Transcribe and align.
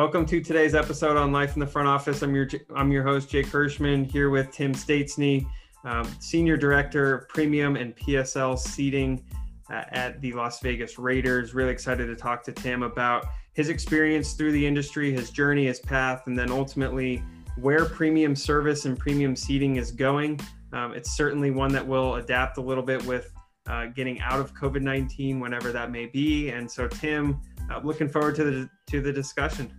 Welcome 0.00 0.24
to 0.28 0.40
today's 0.40 0.74
episode 0.74 1.18
on 1.18 1.30
Life 1.30 1.56
in 1.56 1.60
the 1.60 1.66
Front 1.66 1.86
Office. 1.86 2.22
I'm 2.22 2.34
your 2.34 2.48
I'm 2.74 2.90
your 2.90 3.02
host 3.02 3.28
Jake 3.28 3.48
Hirschman 3.48 4.10
here 4.10 4.30
with 4.30 4.50
Tim 4.50 4.72
Statesney, 4.72 5.44
um, 5.84 6.10
Senior 6.20 6.56
Director 6.56 7.14
of 7.14 7.28
Premium 7.28 7.76
and 7.76 7.94
PSL 7.94 8.58
Seating 8.58 9.22
uh, 9.70 9.82
at 9.90 10.18
the 10.22 10.32
Las 10.32 10.60
Vegas 10.60 10.98
Raiders. 10.98 11.52
Really 11.52 11.70
excited 11.70 12.06
to 12.06 12.16
talk 12.16 12.42
to 12.44 12.52
Tim 12.52 12.82
about 12.82 13.26
his 13.52 13.68
experience 13.68 14.32
through 14.32 14.52
the 14.52 14.66
industry, 14.66 15.12
his 15.12 15.28
journey, 15.28 15.66
his 15.66 15.80
path, 15.80 16.22
and 16.26 16.38
then 16.38 16.50
ultimately 16.50 17.22
where 17.58 17.84
premium 17.84 18.34
service 18.34 18.86
and 18.86 18.98
premium 18.98 19.36
seating 19.36 19.76
is 19.76 19.90
going. 19.90 20.40
Um, 20.72 20.94
it's 20.94 21.14
certainly 21.14 21.50
one 21.50 21.74
that 21.74 21.86
will 21.86 22.14
adapt 22.14 22.56
a 22.56 22.62
little 22.62 22.82
bit 22.82 23.04
with 23.04 23.30
uh, 23.66 23.88
getting 23.88 24.18
out 24.22 24.40
of 24.40 24.54
COVID 24.54 24.80
19, 24.80 25.40
whenever 25.40 25.72
that 25.72 25.90
may 25.90 26.06
be. 26.06 26.48
And 26.48 26.70
so, 26.70 26.88
Tim, 26.88 27.38
uh, 27.70 27.80
looking 27.84 28.08
forward 28.08 28.34
to 28.36 28.44
the, 28.44 28.70
to 28.86 29.02
the 29.02 29.12
discussion. 29.12 29.70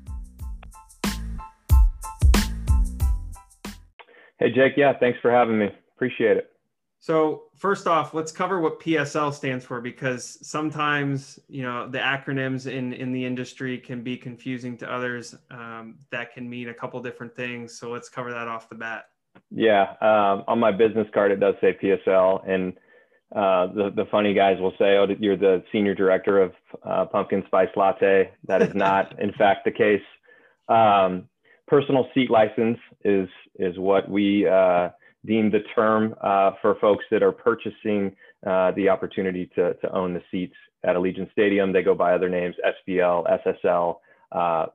Hey, 4.41 4.51
Jake. 4.51 4.73
Yeah, 4.75 4.97
thanks 4.97 5.19
for 5.21 5.29
having 5.29 5.59
me. 5.59 5.69
Appreciate 5.95 6.35
it. 6.35 6.51
So 6.99 7.43
first 7.55 7.85
off, 7.85 8.15
let's 8.15 8.31
cover 8.31 8.59
what 8.59 8.79
PSL 8.79 9.31
stands 9.31 9.63
for 9.63 9.81
because 9.81 10.39
sometimes 10.41 11.37
you 11.47 11.61
know 11.61 11.87
the 11.87 11.99
acronyms 11.99 12.65
in 12.65 12.91
in 12.93 13.11
the 13.11 13.23
industry 13.23 13.77
can 13.77 14.01
be 14.01 14.17
confusing 14.17 14.77
to 14.77 14.91
others. 14.91 15.35
Um, 15.51 15.99
that 16.09 16.33
can 16.33 16.49
mean 16.49 16.69
a 16.69 16.73
couple 16.73 16.99
different 17.03 17.35
things. 17.35 17.77
So 17.77 17.91
let's 17.91 18.09
cover 18.09 18.31
that 18.31 18.47
off 18.47 18.67
the 18.67 18.73
bat. 18.73 19.09
Yeah, 19.51 19.91
um, 20.01 20.43
on 20.47 20.57
my 20.57 20.71
business 20.71 21.07
card 21.13 21.31
it 21.31 21.39
does 21.39 21.53
say 21.61 21.77
PSL, 21.79 22.47
and 22.49 22.73
uh, 23.35 23.67
the 23.67 23.91
the 23.95 24.05
funny 24.09 24.33
guys 24.33 24.59
will 24.59 24.73
say, 24.79 24.97
"Oh, 24.97 25.05
you're 25.19 25.37
the 25.37 25.63
senior 25.71 25.93
director 25.93 26.41
of 26.41 26.53
uh, 26.83 27.05
pumpkin 27.05 27.43
spice 27.45 27.69
latte." 27.75 28.31
That 28.47 28.63
is 28.63 28.73
not, 28.73 29.19
in 29.19 29.33
fact, 29.33 29.65
the 29.65 29.71
case. 29.71 30.01
Um, 30.67 31.27
personal 31.71 32.05
seat 32.13 32.29
license 32.29 32.77
is 33.05 33.29
is 33.55 33.79
what 33.79 34.09
we 34.09 34.45
uh, 34.45 34.89
deem 35.25 35.49
the 35.49 35.61
term 35.73 36.13
uh, 36.21 36.51
for 36.61 36.75
folks 36.81 37.05
that 37.09 37.23
are 37.23 37.31
purchasing 37.31 38.13
uh, 38.45 38.71
the 38.73 38.89
opportunity 38.89 39.49
to, 39.55 39.73
to 39.75 39.89
own 39.95 40.13
the 40.13 40.21
seats 40.29 40.55
at 40.83 40.97
Allegiant 40.97 41.31
Stadium. 41.31 41.71
They 41.71 41.81
go 41.81 41.95
by 41.95 42.13
other 42.13 42.27
names, 42.27 42.55
SPL, 42.65 43.25
SSL. 43.45 43.95
Uh, 44.33 44.65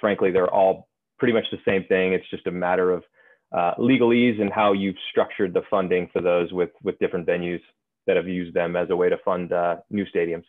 frankly, 0.00 0.30
they're 0.30 0.52
all 0.52 0.86
pretty 1.18 1.34
much 1.34 1.46
the 1.50 1.58
same 1.66 1.84
thing. 1.88 2.12
It's 2.12 2.28
just 2.30 2.46
a 2.46 2.52
matter 2.52 2.92
of 2.92 3.02
uh, 3.50 3.74
legalese 3.78 4.40
and 4.40 4.52
how 4.52 4.74
you've 4.74 4.96
structured 5.10 5.54
the 5.54 5.62
funding 5.68 6.08
for 6.12 6.22
those 6.22 6.52
with, 6.52 6.70
with 6.84 6.98
different 7.00 7.26
venues 7.26 7.60
that 8.06 8.16
have 8.16 8.28
used 8.28 8.54
them 8.54 8.76
as 8.76 8.90
a 8.90 8.96
way 8.96 9.08
to 9.08 9.16
fund 9.24 9.52
uh, 9.52 9.76
new 9.90 10.04
stadiums. 10.14 10.44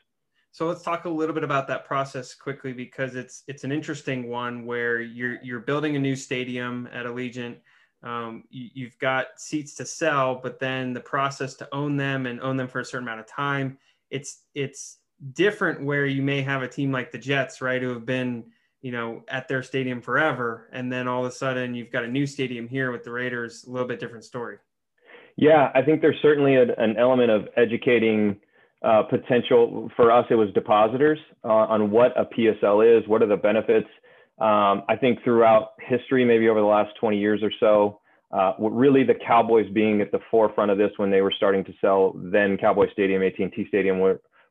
So 0.56 0.67
let's 0.67 0.84
talk 0.84 1.03
a 1.03 1.09
little 1.09 1.36
bit 1.36 1.44
about 1.44 1.67
that 1.67 1.84
process 1.84 2.34
quickly 2.34 2.72
because 2.72 3.16
it's 3.16 3.44
it's 3.45 3.66
an 3.66 3.73
interesting 3.73 4.30
one 4.30 4.66
where 4.66 5.02
you're 5.02 5.38
you're 5.44 5.59
building 5.59 5.97
a 5.97 6.00
new 6.00 6.16
stadium 6.16 6.88
at 6.94 7.06
Allegiant 7.06 7.58
um, 8.03 8.45
you, 8.50 8.86
have 8.86 8.97
got 9.00 9.25
seats 9.36 9.75
to 9.75 9.86
sell, 9.86 10.39
but 10.42 10.58
then 10.58 10.94
the 10.94 11.02
process 11.02 11.56
to 11.56 11.67
own 11.73 11.97
them 11.97 12.25
and 12.25 12.39
own 12.39 12.56
them 12.56 12.70
for 12.70 12.80
a 12.80 12.86
certain 12.86 13.06
amount 13.06 13.20
of 13.20 13.28
time, 13.28 13.78
it's 14.09 14.44
it's 14.53 15.00
different 15.34 15.84
where 15.84 16.06
you 16.06 16.22
may 16.22 16.42
have 16.42 16.62
a 16.62 16.69
team 16.69 16.90
like 16.90 17.12
the 17.12 17.17
Jets, 17.17 17.62
right, 17.62 17.81
who 17.81 17.90
have 17.90 18.06
been 18.06 18.45
you 18.81 18.94
know 18.94 19.25
at 19.28 19.50
their 19.50 19.62
stadium 19.62 20.00
forever, 20.00 20.69
and 20.72 20.90
then 20.90 21.06
all 21.06 21.25
of 21.25 21.30
a 21.30 21.36
sudden 21.36 21.75
you've 21.75 21.92
got 21.92 22.06
a 22.06 22.08
new 22.08 22.25
stadium 22.25 22.66
here 22.66 22.94
with 22.94 23.03
the 23.03 23.12
Raiders, 23.12 23.66
a 23.66 23.72
little 23.72 23.90
bit 23.90 24.00
different 24.00 24.23
story. 24.23 24.59
Yeah, 25.36 25.69
I 25.75 25.81
think 25.81 26.02
there's 26.02 26.22
certainly 26.22 26.56
an 26.56 26.95
element 26.97 27.30
of 27.30 27.50
educating 27.58 28.40
uh, 28.86 29.03
potential 29.03 29.89
for 29.95 30.11
us. 30.11 30.25
It 30.30 30.36
was 30.36 30.50
depositors 30.53 31.19
uh, 31.44 31.47
on 31.47 31.91
what 31.91 32.14
a 32.17 32.25
PSL 32.25 33.00
is, 33.00 33.08
what 33.08 33.22
are 33.22 33.28
the 33.28 33.38
benefits 33.38 33.88
um, 34.39 34.83
I 34.90 34.97
think 35.00 35.23
throughout 35.23 35.73
history, 35.79 36.25
maybe 36.25 36.50
over 36.50 36.59
the 36.59 36.66
last 36.66 36.91
20 37.00 37.18
years 37.18 37.41
or 37.41 37.51
so, 37.59 38.01
uh, 38.31 38.53
really 38.59 39.03
the 39.03 39.13
Cowboys 39.25 39.69
being 39.72 40.01
at 40.01 40.12
the 40.12 40.19
forefront 40.29 40.72
of 40.72 40.78
this 40.78 40.91
when 40.97 41.09
they 41.09 41.22
were 41.22 41.34
starting 41.35 41.63
to 41.63 41.73
sell 41.79 42.13
then 42.18 42.57
Cowboy 42.57 42.91
Stadium, 42.91 43.22
AT&T 43.23 43.66
Stadium, 43.69 44.01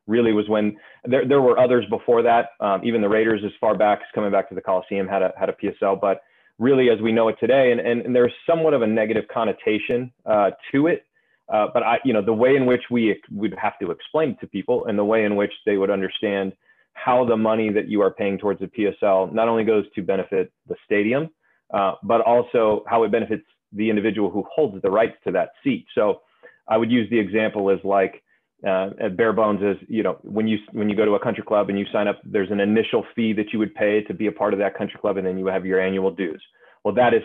really 0.06 0.33
was 0.33 0.49
when 0.49 0.77
there, 1.05 1.28
there 1.28 1.43
were 1.43 1.59
others 1.59 1.84
before 1.91 2.22
that. 2.22 2.51
Um, 2.61 2.81
even 2.83 3.03
the 3.03 3.09
Raiders, 3.09 3.43
as 3.45 3.53
far 3.61 3.77
back 3.77 3.99
as 3.99 4.06
coming 4.15 4.33
back 4.33 4.49
to 4.49 4.55
the 4.55 4.62
Coliseum, 4.62 5.06
had 5.06 5.22
a 5.22 5.33
had 5.39 5.51
a 5.51 5.53
PSL. 5.53 6.01
But 6.01 6.22
really, 6.59 6.89
as 6.89 7.01
we 7.03 7.12
know 7.12 7.28
it 7.28 7.37
today, 7.39 7.72
and, 7.72 7.81
and, 7.81 8.03
and 8.03 8.16
there's 8.16 8.33
somewhat 8.47 8.72
of 8.72 8.81
a 8.81 8.87
negative 8.87 9.25
connotation 9.33 10.12
uh, 10.25 10.51
to 10.72 10.87
it. 10.87 11.05
Uh, 11.53 11.66
but 11.72 11.82
I, 11.82 11.99
you 12.05 12.12
know, 12.12 12.22
the 12.22 12.32
way 12.32 12.56
in 12.56 12.66
which 12.66 12.82
we 12.91 13.21
would 13.31 13.55
have 13.60 13.78
to 13.81 13.91
explain 13.91 14.37
to 14.41 14.47
people, 14.47 14.87
and 14.87 14.99
the 14.99 15.05
way 15.05 15.25
in 15.25 15.37
which 15.37 15.53
they 15.66 15.77
would 15.77 15.91
understand 15.91 16.53
how 16.94 17.25
the 17.25 17.37
money 17.37 17.71
that 17.71 17.88
you 17.88 18.00
are 18.00 18.10
paying 18.10 18.38
towards 18.38 18.60
the 18.60 18.66
PSL 18.66 19.32
not 19.32 19.49
only 19.49 19.65
goes 19.65 19.84
to 19.94 20.03
benefit 20.03 20.53
the 20.69 20.77
stadium, 20.84 21.28
uh, 21.72 21.94
but 22.03 22.21
also 22.21 22.84
how 22.88 23.03
it 23.03 23.10
benefits 23.10 23.44
the 23.72 23.91
individual 23.91 24.31
who 24.31 24.44
holds 24.53 24.81
the 24.83 24.91
rights 24.91 25.16
to 25.25 25.33
that 25.33 25.50
seat. 25.62 25.87
So 25.94 26.21
I 26.69 26.77
would 26.77 26.91
use 26.91 27.10
the 27.10 27.19
example 27.19 27.71
as 27.71 27.78
like 27.84 28.22
uh, 28.66 28.91
bare 29.16 29.33
bones 29.33 29.60
is 29.60 29.77
you 29.88 30.03
know 30.03 30.16
when 30.22 30.49
you 30.49 30.59
when 30.72 30.88
you 30.88 30.97
go 30.97 31.04
to 31.04 31.12
a 31.12 31.21
country 31.21 31.44
club 31.44 31.69
and 31.69 31.78
you 31.78 31.84
sign 31.93 32.09
up, 32.09 32.21
there's 32.25 32.50
an 32.50 32.60
initial 32.60 33.04
fee 33.15 33.33
that 33.34 33.53
you 33.53 33.59
would 33.59 33.75
pay 33.75 34.03
to 34.03 34.15
be 34.15 34.28
a 34.28 34.33
part 34.33 34.54
of 34.54 34.59
that 34.60 34.77
country 34.77 34.99
club, 35.00 35.19
and 35.19 35.27
then 35.27 35.38
you 35.38 35.47
have 35.47 35.66
your 35.66 35.81
annual 35.81 36.10
dues. 36.10 36.43
Well, 36.84 36.94
that 36.94 37.12
is 37.12 37.22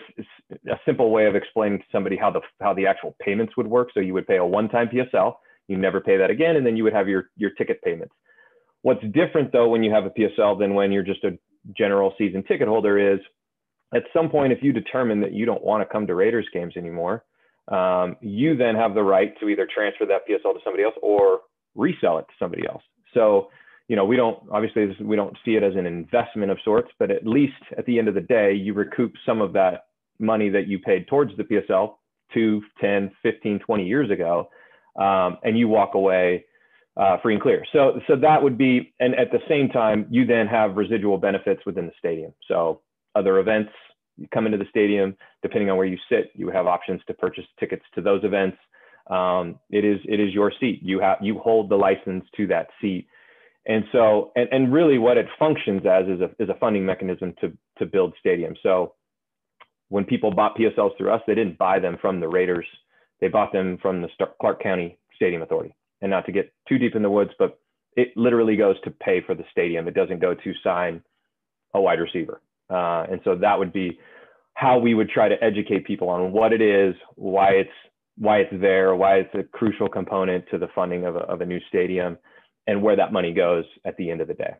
a 0.70 0.76
simple 0.84 1.10
way 1.10 1.26
of 1.26 1.34
explaining 1.34 1.78
to 1.78 1.84
somebody 1.92 2.16
how 2.16 2.30
the 2.30 2.40
how 2.60 2.74
the 2.74 2.86
actual 2.86 3.16
payments 3.20 3.56
would 3.56 3.66
work. 3.66 3.90
So 3.94 4.00
you 4.00 4.14
would 4.14 4.26
pay 4.26 4.36
a 4.36 4.44
one-time 4.44 4.88
PSL, 4.88 5.34
you 5.68 5.76
never 5.76 6.00
pay 6.00 6.16
that 6.16 6.30
again, 6.30 6.56
and 6.56 6.66
then 6.66 6.76
you 6.76 6.84
would 6.84 6.92
have 6.92 7.08
your 7.08 7.30
your 7.36 7.50
ticket 7.50 7.82
payments. 7.82 8.14
What's 8.82 9.02
different 9.12 9.52
though 9.52 9.68
when 9.68 9.82
you 9.82 9.92
have 9.92 10.04
a 10.04 10.10
PSL 10.10 10.58
than 10.58 10.74
when 10.74 10.92
you're 10.92 11.02
just 11.02 11.24
a 11.24 11.38
general 11.76 12.14
season 12.18 12.42
ticket 12.44 12.68
holder 12.68 13.14
is 13.14 13.20
at 13.94 14.04
some 14.14 14.30
point, 14.30 14.52
if 14.52 14.62
you 14.62 14.72
determine 14.72 15.20
that 15.20 15.32
you 15.32 15.46
don't 15.46 15.62
want 15.62 15.82
to 15.82 15.92
come 15.92 16.06
to 16.06 16.14
Raiders 16.14 16.46
games 16.52 16.76
anymore, 16.76 17.24
um, 17.68 18.16
you 18.20 18.56
then 18.56 18.74
have 18.76 18.94
the 18.94 19.02
right 19.02 19.38
to 19.40 19.48
either 19.48 19.66
transfer 19.72 20.06
that 20.06 20.22
PSL 20.28 20.54
to 20.54 20.60
somebody 20.64 20.84
else 20.84 20.94
or 21.02 21.40
resell 21.74 22.18
it 22.18 22.22
to 22.22 22.34
somebody 22.38 22.66
else. 22.66 22.82
So, 23.14 23.50
you 23.88 23.96
know, 23.96 24.04
we 24.04 24.16
don't 24.16 24.38
obviously 24.52 24.96
we 25.04 25.16
don't 25.16 25.36
see 25.44 25.52
it 25.52 25.62
as 25.62 25.74
an 25.74 25.86
investment 25.86 26.50
of 26.50 26.58
sorts, 26.64 26.90
but 26.98 27.10
at 27.10 27.26
least 27.26 27.54
at 27.76 27.86
the 27.86 27.98
end 27.98 28.08
of 28.08 28.14
the 28.14 28.20
day, 28.20 28.54
you 28.54 28.74
recoup 28.74 29.12
some 29.26 29.40
of 29.40 29.52
that 29.54 29.86
money 30.20 30.48
that 30.50 30.68
you 30.68 30.78
paid 30.78 31.08
towards 31.08 31.36
the 31.36 31.44
PSL 31.44 31.94
two, 32.32 32.62
10, 32.80 33.10
15, 33.22 33.58
20 33.60 33.86
years 33.86 34.10
ago, 34.10 34.48
um, 34.98 35.38
and 35.42 35.58
you 35.58 35.68
walk 35.68 35.94
away 35.94 36.44
uh, 36.96 37.16
free 37.22 37.34
and 37.34 37.42
clear. 37.42 37.64
So, 37.72 38.00
so 38.06 38.16
that 38.16 38.42
would 38.42 38.58
be, 38.58 38.92
and 39.00 39.14
at 39.14 39.30
the 39.30 39.40
same 39.48 39.68
time, 39.68 40.06
you 40.10 40.26
then 40.26 40.46
have 40.46 40.76
residual 40.76 41.18
benefits 41.18 41.62
within 41.64 41.86
the 41.86 41.92
stadium. 41.98 42.32
So 42.48 42.80
other 43.14 43.38
events, 43.38 43.70
you 44.16 44.28
come 44.32 44.46
into 44.46 44.58
the 44.58 44.66
stadium, 44.68 45.16
depending 45.42 45.70
on 45.70 45.76
where 45.76 45.86
you 45.86 45.98
sit, 46.10 46.30
you 46.34 46.50
have 46.50 46.66
options 46.66 47.00
to 47.06 47.14
purchase 47.14 47.44
tickets 47.58 47.84
to 47.94 48.02
those 48.02 48.22
events. 48.24 48.58
Um, 49.08 49.58
it 49.70 49.84
is, 49.84 49.98
it 50.04 50.20
is 50.20 50.34
your 50.34 50.52
seat. 50.60 50.80
You 50.82 51.00
have, 51.00 51.18
you 51.20 51.38
hold 51.38 51.70
the 51.70 51.76
license 51.76 52.24
to 52.36 52.46
that 52.48 52.68
seat. 52.80 53.06
And 53.66 53.84
so, 53.92 54.32
and, 54.36 54.48
and 54.52 54.72
really 54.72 54.98
what 54.98 55.16
it 55.16 55.26
functions 55.38 55.82
as 55.86 56.06
is 56.06 56.20
a, 56.20 56.30
is 56.42 56.48
a 56.48 56.58
funding 56.58 56.84
mechanism 56.84 57.34
to, 57.40 57.52
to 57.78 57.86
build 57.86 58.14
stadiums. 58.24 58.56
So 58.62 58.94
when 59.90 60.04
people 60.04 60.30
bought 60.30 60.56
PSLs 60.56 60.96
through 60.96 61.12
us, 61.12 61.20
they 61.26 61.34
didn't 61.34 61.58
buy 61.58 61.78
them 61.78 61.98
from 62.00 62.20
the 62.20 62.28
Raiders. 62.28 62.66
They 63.20 63.28
bought 63.28 63.52
them 63.52 63.76
from 63.82 64.00
the 64.00 64.08
Clark 64.40 64.62
County 64.62 64.98
Stadium 65.14 65.42
Authority 65.42 65.74
and 66.00 66.10
not 66.10 66.24
to 66.26 66.32
get 66.32 66.52
too 66.68 66.78
deep 66.78 66.94
in 66.94 67.02
the 67.02 67.10
woods, 67.10 67.32
but 67.38 67.58
it 67.96 68.16
literally 68.16 68.56
goes 68.56 68.76
to 68.84 68.90
pay 68.90 69.20
for 69.20 69.34
the 69.34 69.44
stadium. 69.50 69.88
It 69.88 69.94
doesn't 69.94 70.20
go 70.20 70.32
to 70.32 70.52
sign 70.64 71.02
a 71.74 71.80
wide 71.80 72.00
receiver. 72.00 72.40
Uh, 72.70 73.04
and 73.10 73.20
so 73.24 73.34
that 73.36 73.58
would 73.58 73.72
be 73.72 73.98
how 74.54 74.78
we 74.78 74.94
would 74.94 75.10
try 75.10 75.28
to 75.28 75.42
educate 75.42 75.86
people 75.86 76.08
on 76.08 76.32
what 76.32 76.52
it 76.52 76.62
is, 76.62 76.94
why 77.16 77.50
it's 77.50 77.70
why 78.16 78.38
it's 78.38 78.60
there, 78.60 78.94
why 78.94 79.16
it's 79.16 79.34
a 79.34 79.42
crucial 79.42 79.88
component 79.88 80.44
to 80.50 80.58
the 80.58 80.68
funding 80.74 81.06
of 81.06 81.16
a, 81.16 81.20
of 81.20 81.40
a 81.40 81.46
new 81.46 81.58
stadium, 81.68 82.18
and 82.66 82.82
where 82.82 82.94
that 82.94 83.12
money 83.12 83.32
goes 83.32 83.64
at 83.84 83.96
the 83.96 84.10
end 84.10 84.20
of 84.20 84.28
the 84.28 84.34
day. 84.34 84.54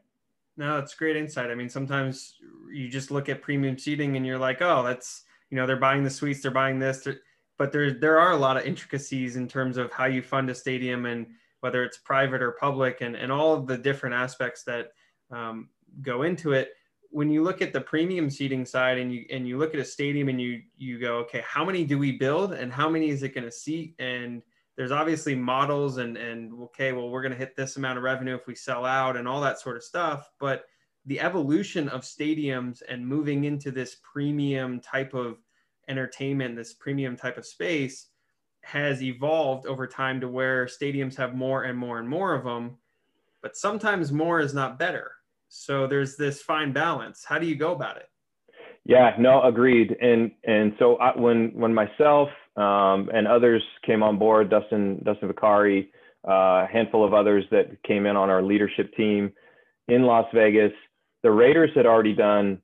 No, 0.61 0.77
it's 0.77 0.95
great 0.95 1.17
insight. 1.17 1.51
I 1.51 1.55
mean, 1.55 1.71
sometimes 1.71 2.35
you 2.71 2.91
just 2.91 3.11
look 3.11 3.31
at 3.31 3.41
premium 3.41 3.79
seating 3.79 4.19
and 4.19 4.27
you're 4.27 4.37
like, 4.37 4.61
oh, 4.61 4.83
that's 4.83 5.25
you 5.49 5.57
know 5.57 5.67
they're 5.67 5.77
buying 5.79 6.05
the 6.05 6.11
suites, 6.11 6.43
they're 6.43 6.51
buying 6.51 6.79
this. 6.79 7.09
But 7.57 7.73
there 7.73 7.95
there 7.95 8.21
are 8.21 8.33
a 8.33 8.37
lot 8.37 8.59
of 8.59 8.67
intricacies 8.67 9.37
in 9.37 9.49
terms 9.49 9.79
of 9.79 9.91
how 9.91 10.05
you 10.05 10.21
fund 10.21 10.51
a 10.51 10.55
stadium 10.55 11.07
and 11.07 11.27
whether 11.61 11.83
it's 11.83 11.97
private 11.97 12.43
or 12.43 12.53
public 12.53 13.01
and, 13.01 13.17
and 13.17 13.33
all 13.33 13.55
of 13.55 13.67
the 13.67 13.79
different 13.79 14.15
aspects 14.15 14.63
that 14.65 14.93
um, 15.31 15.71
go 16.03 16.25
into 16.25 16.53
it 16.53 16.73
when 17.09 17.31
you 17.31 17.43
look 17.43 17.63
at 17.63 17.73
the 17.73 17.81
premium 17.81 18.29
seating 18.29 18.67
side 18.67 18.99
and 18.99 19.15
you 19.15 19.25
and 19.31 19.49
you 19.49 19.57
look 19.57 19.73
at 19.73 19.81
a 19.81 19.85
stadium 19.85 20.29
and 20.29 20.39
you 20.43 20.61
you 20.77 20.99
go 20.99 21.17
okay 21.17 21.43
how 21.47 21.65
many 21.65 21.85
do 21.85 21.99
we 21.99 22.13
build 22.13 22.53
and 22.53 22.71
how 22.71 22.89
many 22.89 23.09
is 23.09 23.23
it 23.23 23.35
going 23.35 23.45
to 23.45 23.51
seat 23.51 23.95
and 23.99 24.43
there's 24.81 24.93
obviously 24.93 25.35
models 25.35 25.99
and 25.99 26.17
and 26.17 26.53
okay 26.55 26.93
well 26.93 27.11
we're 27.11 27.21
going 27.21 27.33
to 27.33 27.39
hit 27.39 27.55
this 27.55 27.77
amount 27.77 27.99
of 27.99 28.05
revenue 28.05 28.35
if 28.35 28.47
we 28.47 28.55
sell 28.55 28.87
out 28.87 29.15
and 29.15 29.29
all 29.29 29.41
that 29.41 29.61
sort 29.61 29.77
of 29.77 29.85
stuff 29.85 30.31
but 30.41 30.65
the 31.07 31.21
evolution 31.21 31.89
of 31.89 32.03
stadiums 32.03 32.83
and 32.89 33.07
moving 33.07 33.45
into 33.45 33.71
this 33.71 33.97
premium 34.03 34.81
type 34.81 35.15
of 35.15 35.39
entertainment, 35.89 36.57
this 36.57 36.75
premium 36.75 37.17
type 37.17 37.39
of 37.39 37.47
space, 37.47 38.09
has 38.63 39.03
evolved 39.03 39.67
over 39.67 39.87
time 39.87 40.21
to 40.21 40.29
where 40.29 40.67
stadiums 40.67 41.17
have 41.17 41.35
more 41.35 41.65
and 41.65 41.77
more 41.77 41.99
and 41.99 42.09
more 42.09 42.35
of 42.35 42.45
them. 42.45 42.77
But 43.43 43.57
sometimes 43.57 44.13
more 44.13 44.41
is 44.41 44.53
not 44.53 44.79
better. 44.79 45.13
So 45.49 45.87
there's 45.87 46.17
this 46.17 46.43
fine 46.43 46.73
balance. 46.73 47.25
How 47.25 47.39
do 47.39 47.47
you 47.47 47.57
go 47.57 47.73
about 47.73 47.97
it? 47.97 48.09
Yeah, 48.85 49.15
no, 49.19 49.43
agreed. 49.43 49.97
And 50.01 50.31
and 50.45 50.75
so 50.79 50.97
I, 50.97 51.19
when 51.19 51.51
when 51.55 51.75
myself 51.75 52.29
um, 52.57 53.11
and 53.13 53.27
others 53.27 53.63
came 53.85 54.03
on 54.03 54.19
board, 54.19 54.51
Dustin 54.51 55.03
Dustin 55.05 55.29
Vicari, 55.29 55.89
uh, 56.27 56.65
a 56.65 56.69
handful 56.71 57.05
of 57.05 57.15
others 57.15 57.45
that 57.51 57.83
came 57.83 58.07
in 58.07 58.17
on 58.17 58.31
our 58.31 58.43
leadership 58.43 58.95
team 58.95 59.33
in 59.91 60.03
Las 60.03 60.27
Vegas, 60.33 60.73
the 61.23 61.31
Raiders 61.31 61.71
had 61.75 61.85
already 61.85 62.15
done 62.15 62.61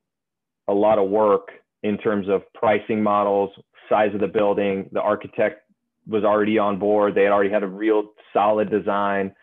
a 0.69 0.73
lot 0.73 0.99
of 0.99 1.11
work 1.11 1.51
in 1.83 1.99
terms 1.99 2.29
of 2.29 2.43
pricing 2.55 3.03
models, 3.03 3.51
size 3.89 4.15
of 4.15 4.21
the 4.21 4.27
building. 4.27 4.89
The 4.93 5.01
architect 5.01 5.63
was 6.07 6.25
already 6.25 6.59
on 6.59 6.79
board. 6.79 7.15
They 7.15 7.25
had 7.25 7.33
already 7.33 7.51
had 7.51 7.63
a 7.63 7.69
real 7.69 8.13
solid 8.33 8.71
design. 8.71 9.35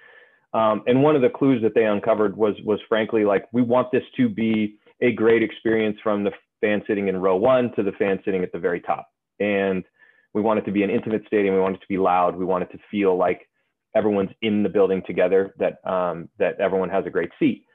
Um, 0.54 0.84
and 0.88 1.04
one 1.04 1.16
of 1.16 1.22
the 1.22 1.30
clues 1.30 1.62
that 1.62 1.74
they 1.76 1.86
uncovered 1.86 2.38
was 2.38 2.56
was 2.64 2.80
frankly 2.88 3.26
like 3.26 3.46
we 3.52 3.62
want 3.62 3.92
this 3.92 4.04
to 4.18 4.30
be 4.30 4.78
a 5.02 5.12
great 5.12 5.44
experience 5.44 5.98
from 6.02 6.24
the 6.24 6.32
fan 6.62 6.82
sitting 6.88 7.08
in 7.08 7.18
row 7.18 7.36
one 7.36 7.74
to 7.76 7.84
the 7.84 7.92
fan 7.94 8.20
sitting 8.24 8.44
at 8.44 8.52
the 8.52 8.60
very 8.60 8.80
top. 8.80 9.10
And 9.40 9.84
we 10.34 10.42
want 10.42 10.60
it 10.60 10.66
to 10.66 10.72
be 10.72 10.84
an 10.84 10.90
intimate 10.90 11.24
stadium. 11.28 11.56
We 11.56 11.62
want 11.62 11.76
it 11.76 11.82
to 11.82 11.88
be 11.88 11.98
loud. 11.98 12.36
We 12.36 12.46
want 12.46 12.64
it 12.64 12.72
to 12.72 12.80
feel 12.90 13.18
like 13.18 13.48
everyone's 13.96 14.32
in 14.42 14.64
the 14.64 14.70
building 14.70 15.04
together. 15.06 15.54
That 15.60 15.88
um, 15.90 16.30
that 16.40 16.60
everyone 16.60 16.90
has 16.90 17.06
a 17.06 17.10
great 17.10 17.30
seat. 17.40 17.66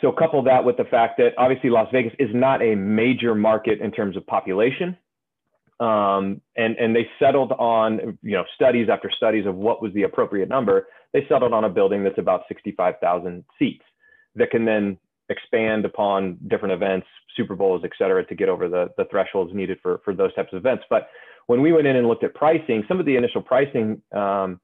So 0.00 0.10
couple 0.10 0.42
that 0.44 0.64
with 0.64 0.76
the 0.76 0.84
fact 0.84 1.18
that 1.18 1.32
obviously 1.38 1.70
Las 1.70 1.88
Vegas 1.92 2.12
is 2.18 2.30
not 2.32 2.62
a 2.62 2.74
major 2.74 3.34
market 3.34 3.80
in 3.80 3.92
terms 3.92 4.16
of 4.16 4.26
population. 4.26 4.96
Um, 5.80 6.40
and, 6.56 6.76
and 6.76 6.94
they 6.94 7.08
settled 7.18 7.52
on, 7.52 8.18
you 8.22 8.36
know, 8.36 8.44
studies 8.54 8.88
after 8.90 9.10
studies 9.10 9.46
of 9.46 9.56
what 9.56 9.82
was 9.82 9.92
the 9.94 10.04
appropriate 10.04 10.48
number. 10.48 10.86
They 11.12 11.26
settled 11.28 11.52
on 11.52 11.64
a 11.64 11.68
building 11.68 12.04
that's 12.04 12.18
about 12.18 12.42
65,000 12.48 13.44
seats 13.58 13.84
that 14.36 14.50
can 14.50 14.64
then 14.64 14.96
expand 15.28 15.84
upon 15.84 16.38
different 16.48 16.72
events, 16.72 17.06
Super 17.36 17.56
Bowls, 17.56 17.82
et 17.84 17.90
cetera, 17.98 18.24
to 18.24 18.34
get 18.34 18.48
over 18.48 18.68
the, 18.68 18.90
the 18.96 19.06
thresholds 19.10 19.54
needed 19.54 19.78
for, 19.82 20.00
for 20.04 20.14
those 20.14 20.32
types 20.34 20.52
of 20.52 20.58
events. 20.58 20.84
But 20.88 21.08
when 21.46 21.62
we 21.62 21.72
went 21.72 21.86
in 21.86 21.96
and 21.96 22.06
looked 22.06 22.24
at 22.24 22.34
pricing, 22.34 22.84
some 22.88 23.00
of 23.00 23.06
the 23.06 23.16
initial 23.16 23.42
pricing 23.42 24.00
um, 24.12 24.60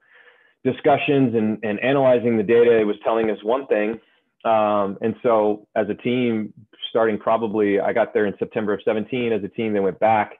discussions 0.65 1.35
and, 1.35 1.59
and 1.63 1.81
analyzing 1.81 2.37
the 2.37 2.43
data, 2.43 2.79
it 2.79 2.85
was 2.85 2.97
telling 3.05 3.31
us 3.31 3.39
one 3.43 3.67
thing, 3.67 4.01
um, 4.45 4.99
and 5.01 5.15
so 5.23 5.67
as 5.75 5.89
a 5.89 5.95
team, 5.95 6.53
starting 6.91 7.19
probably, 7.19 7.81
I 7.81 7.93
got 7.93 8.15
there 8.15 8.27
in 8.27 8.35
September 8.39 8.73
of 8.73 8.81
17 8.85 9.33
as 9.33 9.43
a 9.43 9.49
team, 9.49 9.73
then 9.73 9.83
went 9.83 9.99
back, 9.99 10.35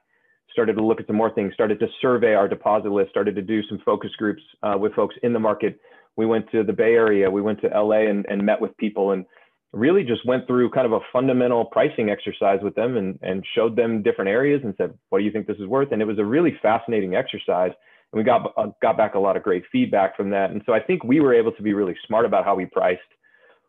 started 0.51 0.73
to 0.77 0.83
look 0.83 0.99
at 0.99 1.07
some 1.07 1.15
more 1.15 1.33
things, 1.33 1.53
started 1.53 1.79
to 1.79 1.87
survey 2.01 2.33
our 2.33 2.47
deposit 2.47 2.91
list, 2.91 3.11
started 3.11 3.35
to 3.35 3.41
do 3.41 3.61
some 3.67 3.79
focus 3.85 4.11
groups 4.17 4.41
uh, 4.63 4.75
with 4.77 4.93
folks 4.93 5.15
in 5.23 5.33
the 5.33 5.39
market. 5.39 5.79
We 6.15 6.25
went 6.25 6.49
to 6.51 6.63
the 6.63 6.73
Bay 6.73 6.93
Area, 6.93 7.29
we 7.29 7.41
went 7.41 7.61
to 7.61 7.67
LA 7.67 8.09
and, 8.09 8.25
and 8.29 8.43
met 8.43 8.59
with 8.59 8.75
people 8.77 9.11
and 9.11 9.25
really 9.71 10.03
just 10.03 10.25
went 10.25 10.47
through 10.47 10.71
kind 10.71 10.85
of 10.85 10.93
a 10.93 10.99
fundamental 11.13 11.65
pricing 11.65 12.09
exercise 12.09 12.59
with 12.63 12.73
them 12.75 12.97
and, 12.97 13.19
and 13.21 13.45
showed 13.55 13.75
them 13.75 14.01
different 14.01 14.29
areas 14.29 14.61
and 14.63 14.73
said, 14.77 14.93
what 15.09 15.19
do 15.19 15.25
you 15.25 15.31
think 15.31 15.45
this 15.45 15.57
is 15.57 15.67
worth? 15.67 15.91
And 15.91 16.01
it 16.01 16.05
was 16.05 16.17
a 16.17 16.25
really 16.25 16.57
fascinating 16.61 17.15
exercise. 17.15 17.71
And 18.11 18.17
we 18.17 18.23
got, 18.23 18.51
uh, 18.57 18.67
got 18.81 18.97
back 18.97 19.13
a 19.13 19.19
lot 19.19 19.37
of 19.37 19.43
great 19.43 19.63
feedback 19.71 20.17
from 20.17 20.31
that. 20.31 20.49
And 20.49 20.63
so 20.65 20.73
I 20.73 20.79
think 20.79 21.03
we 21.03 21.19
were 21.19 21.35
able 21.35 21.51
to 21.51 21.61
be 21.61 21.73
really 21.73 21.95
smart 22.07 22.25
about 22.25 22.45
how 22.45 22.55
we 22.55 22.65
priced 22.65 23.01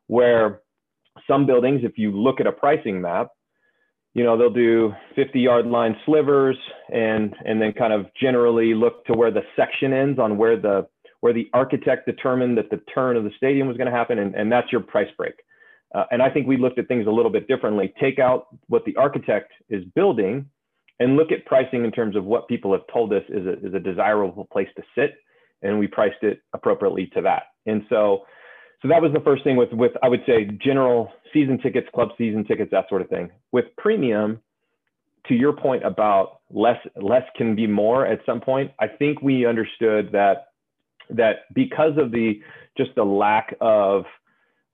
where 0.07 0.63
some 1.29 1.47
buildings, 1.47 1.83
if 1.85 1.99
you 1.99 2.11
look 2.11 2.41
at 2.41 2.47
a 2.47 2.53
pricing 2.53 3.01
map, 3.01 3.29
you 4.15 4.25
know, 4.25 4.37
they'll 4.37 4.53
do 4.53 4.93
50 5.15 5.39
yard 5.39 5.67
line 5.67 5.95
slivers 6.05 6.57
and, 6.93 7.35
and 7.45 7.61
then 7.61 7.73
kind 7.73 7.93
of 7.93 8.07
generally 8.21 8.75
look 8.75 9.05
to 9.05 9.13
where 9.13 9.31
the 9.31 9.43
section 9.55 9.93
ends 9.93 10.19
on 10.19 10.37
where 10.37 10.57
the, 10.57 10.87
where 11.21 11.33
the 11.33 11.49
architect 11.53 12.07
determined 12.07 12.59
that 12.59 12.71
the 12.71 12.81
turn 12.93 13.17
of 13.17 13.25
the 13.25 13.31
stadium 13.37 13.69
was 13.69 13.77
going 13.77 13.91
to 13.91 13.97
happen. 13.97 14.19
And, 14.19 14.35
and 14.35 14.51
that's 14.51 14.73
your 14.73 14.81
price 14.81 15.11
break. 15.17 15.35
Uh, 15.95 16.05
and 16.11 16.23
I 16.23 16.31
think 16.31 16.47
we 16.47 16.57
looked 16.57 16.79
at 16.79 16.89
things 16.89 17.07
a 17.07 17.11
little 17.11 17.31
bit 17.31 17.49
differently. 17.49 17.93
Take 18.01 18.19
out 18.19 18.47
what 18.69 18.85
the 18.85 18.95
architect 18.97 19.53
is 19.69 19.85
building 19.95 20.49
and 21.01 21.17
look 21.17 21.33
at 21.33 21.45
pricing 21.47 21.85
in 21.85 21.91
terms 21.91 22.15
of 22.15 22.25
what 22.25 22.47
people 22.47 22.73
have 22.73 22.83
told 22.93 23.13
us 23.13 23.23
is 23.29 23.47
a, 23.47 23.67
is 23.67 23.75
a 23.75 23.81
desirable 23.81 24.47
place 24.53 24.69
to 24.77 24.83
sit. 24.95 25.15
And 25.63 25.79
we 25.79 25.87
priced 25.87 26.23
it 26.23 26.43
appropriately 26.53 27.11
to 27.15 27.23
that. 27.23 27.45
And 27.67 27.83
so 27.89 28.25
so 28.83 28.89
that 28.89 29.03
was 29.03 29.13
the 29.13 29.21
first 29.21 29.45
thing 29.45 29.57
with 29.57 29.73
with 29.73 29.93
I 30.03 30.09
would 30.09 30.23
say 30.27 30.45
general 30.63 31.13
season 31.33 31.59
tickets, 31.59 31.87
club 31.95 32.11
season 32.17 32.45
tickets, 32.45 32.71
that 32.71 32.89
sort 32.89 33.03
of 33.03 33.09
thing. 33.09 33.31
With 33.53 33.67
premium, 33.77 34.41
to 35.27 35.35
your 35.35 35.53
point 35.53 35.85
about 35.85 36.41
less 36.51 36.79
less 36.97 37.25
can 37.37 37.55
be 37.55 37.67
more 37.67 38.07
at 38.07 38.21
some 38.25 38.41
point, 38.41 38.73
I 38.79 38.89
think 38.89 39.21
we 39.21 39.45
understood 39.45 40.11
that 40.13 40.49
that 41.11 41.53
because 41.55 41.99
of 41.99 42.11
the 42.11 42.41
just 42.77 42.91
the 42.97 43.05
lack 43.05 43.55
of 43.61 44.05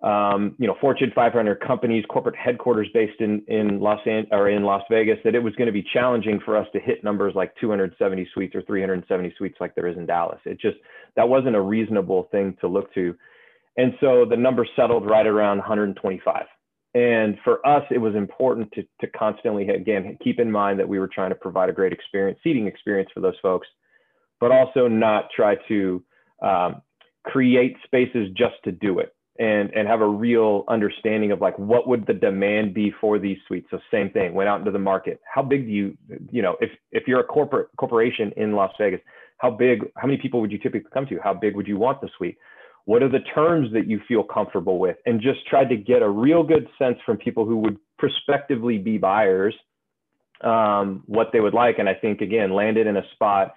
um, 0.02 0.54
you 0.58 0.66
know 0.66 0.76
Fortune 0.80 1.10
500 1.14 1.60
companies, 1.60 2.04
corporate 2.10 2.36
headquarters 2.36 2.88
based 2.92 3.20
in 3.20 3.42
in 3.48 3.80
Los 3.80 4.00
An- 4.06 4.26
or 4.30 4.50
in 4.50 4.62
Las 4.62 4.82
Vegas, 4.90 5.18
that 5.24 5.34
it 5.34 5.42
was 5.42 5.54
going 5.54 5.66
to 5.66 5.72
be 5.72 5.84
challenging 5.92 6.40
for 6.44 6.56
us 6.56 6.66
to 6.72 6.80
hit 6.80 7.02
numbers 7.02 7.34
like 7.34 7.54
270 7.60 8.28
suites 8.34 8.54
or 8.54 8.62
370 8.62 9.34
suites 9.38 9.56
like 9.58 9.74
there 9.74 9.86
is 9.86 9.96
in 9.96 10.06
Dallas. 10.06 10.40
It 10.44 10.60
just 10.60 10.76
that 11.16 11.28
wasn't 11.28 11.56
a 11.56 11.60
reasonable 11.60 12.28
thing 12.30 12.56
to 12.60 12.68
look 12.68 12.92
to. 12.94 13.14
And 13.78 13.94
so 14.00 14.24
the 14.28 14.36
number 14.36 14.66
settled 14.76 15.08
right 15.08 15.26
around 15.26 15.58
125. 15.58 16.46
And 16.94 17.36
for 17.44 17.66
us, 17.66 17.82
it 17.90 17.98
was 17.98 18.14
important 18.14 18.72
to, 18.72 18.82
to 19.02 19.06
constantly, 19.08 19.68
again, 19.68 20.16
keep 20.24 20.40
in 20.40 20.50
mind 20.50 20.78
that 20.78 20.88
we 20.88 20.98
were 20.98 21.08
trying 21.08 21.28
to 21.28 21.34
provide 21.34 21.68
a 21.68 21.72
great 21.72 21.92
experience, 21.92 22.38
seating 22.42 22.66
experience 22.66 23.10
for 23.12 23.20
those 23.20 23.34
folks, 23.42 23.68
but 24.40 24.50
also 24.50 24.88
not 24.88 25.28
try 25.34 25.56
to 25.68 26.02
um, 26.42 26.80
create 27.24 27.76
spaces 27.84 28.28
just 28.34 28.54
to 28.64 28.72
do 28.72 28.98
it 28.98 29.15
and, 29.38 29.72
and 29.74 29.86
have 29.88 30.00
a 30.00 30.06
real 30.06 30.64
understanding 30.68 31.32
of 31.32 31.40
like, 31.40 31.58
what 31.58 31.88
would 31.88 32.06
the 32.06 32.14
demand 32.14 32.74
be 32.74 32.92
for 33.00 33.18
these 33.18 33.38
suites? 33.46 33.66
So 33.70 33.78
same 33.90 34.10
thing, 34.10 34.34
went 34.34 34.48
out 34.48 34.58
into 34.58 34.70
the 34.70 34.78
market. 34.78 35.20
How 35.32 35.42
big 35.42 35.66
do 35.66 35.72
you, 35.72 35.96
you 36.30 36.42
know, 36.42 36.56
if, 36.60 36.70
if 36.92 37.06
you're 37.06 37.20
a 37.20 37.24
corporate 37.24 37.68
corporation 37.76 38.32
in 38.36 38.52
Las 38.52 38.72
Vegas, 38.78 39.00
how 39.38 39.50
big, 39.50 39.90
how 39.96 40.06
many 40.06 40.18
people 40.18 40.40
would 40.40 40.50
you 40.50 40.58
typically 40.58 40.90
come 40.92 41.06
to? 41.06 41.18
How 41.22 41.34
big 41.34 41.56
would 41.56 41.66
you 41.66 41.76
want 41.76 42.00
the 42.00 42.08
suite? 42.16 42.38
What 42.86 43.02
are 43.02 43.08
the 43.08 43.20
terms 43.34 43.72
that 43.72 43.86
you 43.88 44.00
feel 44.06 44.22
comfortable 44.22 44.78
with? 44.78 44.96
And 45.06 45.20
just 45.20 45.46
tried 45.46 45.68
to 45.70 45.76
get 45.76 46.02
a 46.02 46.08
real 46.08 46.42
good 46.42 46.68
sense 46.78 46.98
from 47.04 47.16
people 47.16 47.44
who 47.44 47.56
would 47.58 47.76
prospectively 47.98 48.78
be 48.78 48.96
buyers 48.96 49.54
um, 50.42 51.02
what 51.06 51.30
they 51.32 51.40
would 51.40 51.54
like. 51.54 51.78
And 51.78 51.88
I 51.88 51.94
think, 51.94 52.20
again, 52.20 52.52
landed 52.52 52.86
in 52.86 52.96
a 52.96 53.02
spot 53.14 53.54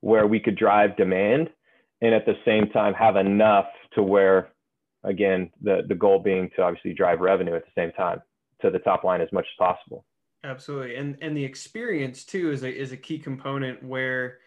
where 0.00 0.26
we 0.26 0.40
could 0.40 0.56
drive 0.56 0.96
demand 0.96 1.48
and 2.00 2.12
at 2.12 2.26
the 2.26 2.34
same 2.44 2.68
time 2.70 2.92
have 2.94 3.16
enough 3.16 3.66
to 3.94 4.02
where, 4.02 4.48
again, 5.04 5.50
the, 5.60 5.82
the 5.88 5.94
goal 5.94 6.18
being 6.18 6.50
to 6.56 6.62
obviously 6.62 6.92
drive 6.92 7.20
revenue 7.20 7.54
at 7.54 7.64
the 7.64 7.80
same 7.80 7.92
time 7.92 8.20
to 8.60 8.70
the 8.70 8.78
top 8.78 9.04
line 9.04 9.20
as 9.20 9.32
much 9.32 9.46
as 9.46 9.56
possible. 9.58 10.04
Absolutely. 10.44 10.96
And, 10.96 11.16
and 11.20 11.36
the 11.36 11.44
experience 11.44 12.24
too 12.24 12.50
is 12.50 12.62
a, 12.62 12.72
is 12.72 12.92
a 12.92 12.96
key 12.96 13.18
component 13.18 13.82
where 13.82 14.38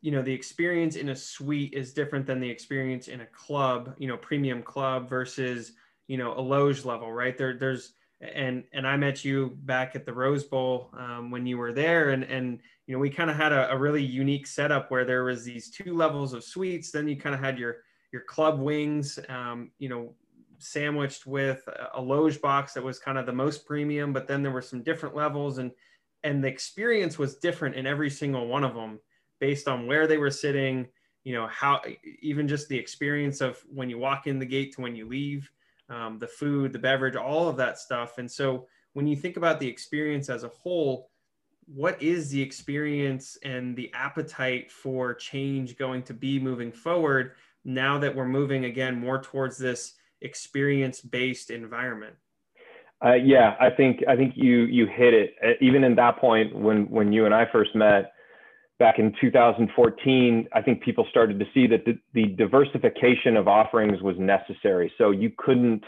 you 0.00 0.12
know 0.12 0.22
the 0.22 0.32
experience 0.32 0.96
in 0.96 1.08
a 1.08 1.16
suite 1.16 1.74
is 1.74 1.92
different 1.92 2.26
than 2.26 2.40
the 2.40 2.48
experience 2.48 3.08
in 3.08 3.20
a 3.20 3.26
club 3.26 3.94
you 3.98 4.06
know 4.06 4.16
premium 4.16 4.62
club 4.62 5.08
versus 5.08 5.72
you 6.06 6.16
know 6.16 6.38
a 6.38 6.40
loge 6.40 6.84
level 6.84 7.12
right 7.12 7.36
there 7.36 7.56
there's 7.58 7.94
and 8.20 8.64
and 8.72 8.86
i 8.86 8.96
met 8.96 9.24
you 9.24 9.56
back 9.64 9.96
at 9.96 10.06
the 10.06 10.12
rose 10.12 10.44
bowl 10.44 10.90
um, 10.96 11.30
when 11.30 11.46
you 11.46 11.58
were 11.58 11.72
there 11.72 12.10
and 12.10 12.24
and 12.24 12.60
you 12.86 12.94
know 12.94 12.98
we 12.98 13.10
kind 13.10 13.30
of 13.30 13.36
had 13.36 13.52
a, 13.52 13.70
a, 13.72 13.76
really 13.76 14.02
unique 14.02 14.46
setup 14.46 14.90
where 14.90 15.04
there 15.04 15.24
was 15.24 15.44
these 15.44 15.70
two 15.70 15.94
levels 15.94 16.32
of 16.32 16.44
suites 16.44 16.90
then 16.90 17.08
you 17.08 17.16
kind 17.16 17.34
of 17.34 17.40
had 17.40 17.58
your 17.58 17.78
your 18.12 18.22
club 18.22 18.58
wings 18.58 19.18
um, 19.28 19.70
you 19.78 19.88
know 19.88 20.12
sandwiched 20.58 21.24
with 21.24 21.68
a 21.94 22.00
loge 22.00 22.40
box 22.40 22.72
that 22.74 22.82
was 22.82 22.98
kind 22.98 23.16
of 23.16 23.26
the 23.26 23.32
most 23.32 23.64
premium 23.64 24.12
but 24.12 24.26
then 24.26 24.42
there 24.42 24.50
were 24.50 24.62
some 24.62 24.82
different 24.82 25.14
levels 25.14 25.58
and 25.58 25.70
and 26.24 26.42
the 26.42 26.48
experience 26.48 27.18
was 27.18 27.36
different 27.36 27.76
in 27.76 27.86
every 27.86 28.10
single 28.10 28.46
one 28.46 28.64
of 28.64 28.74
them 28.74 28.98
based 29.38 29.68
on 29.68 29.86
where 29.86 30.06
they 30.06 30.18
were 30.18 30.30
sitting, 30.30 30.86
you 31.24 31.32
know, 31.32 31.46
how 31.46 31.80
even 32.20 32.48
just 32.48 32.68
the 32.68 32.78
experience 32.78 33.40
of 33.40 33.58
when 33.72 33.88
you 33.88 33.98
walk 33.98 34.26
in 34.26 34.38
the 34.38 34.46
gate 34.46 34.74
to 34.74 34.80
when 34.80 34.96
you 34.96 35.06
leave, 35.06 35.50
um, 35.88 36.18
the 36.18 36.26
food, 36.26 36.72
the 36.72 36.78
beverage, 36.78 37.16
all 37.16 37.48
of 37.48 37.56
that 37.56 37.78
stuff. 37.78 38.18
And 38.18 38.30
so 38.30 38.66
when 38.94 39.06
you 39.06 39.16
think 39.16 39.36
about 39.36 39.60
the 39.60 39.68
experience 39.68 40.28
as 40.28 40.44
a 40.44 40.48
whole, 40.48 41.10
what 41.66 42.02
is 42.02 42.30
the 42.30 42.40
experience 42.40 43.38
and 43.44 43.76
the 43.76 43.92
appetite 43.94 44.72
for 44.72 45.14
change 45.14 45.76
going 45.76 46.02
to 46.02 46.14
be 46.14 46.38
moving 46.40 46.72
forward 46.72 47.32
now 47.64 47.98
that 47.98 48.14
we're 48.14 48.28
moving 48.28 48.64
again 48.64 48.98
more 48.98 49.20
towards 49.20 49.58
this 49.58 49.94
experience 50.20 51.00
based 51.00 51.50
environment? 51.50 52.14
Uh, 53.04 53.14
yeah, 53.14 53.54
I 53.60 53.70
think 53.70 54.00
I 54.08 54.16
think 54.16 54.34
you 54.36 54.62
you 54.62 54.86
hit 54.86 55.14
it. 55.14 55.34
Uh, 55.44 55.50
even 55.60 55.84
in 55.84 55.94
that 55.96 56.18
point, 56.18 56.54
when 56.56 56.90
when 56.90 57.12
you 57.12 57.26
and 57.26 57.34
I 57.34 57.44
first 57.52 57.74
met, 57.74 58.12
back 58.78 58.98
in 58.98 59.12
2014, 59.20 60.48
I 60.52 60.62
think 60.62 60.82
people 60.82 61.06
started 61.10 61.38
to 61.38 61.46
see 61.52 61.66
that 61.66 61.84
the, 61.84 61.98
the, 62.14 62.26
diversification 62.36 63.36
of 63.36 63.48
offerings 63.48 64.00
was 64.02 64.16
necessary. 64.18 64.92
So 64.98 65.10
you 65.10 65.30
couldn't 65.36 65.84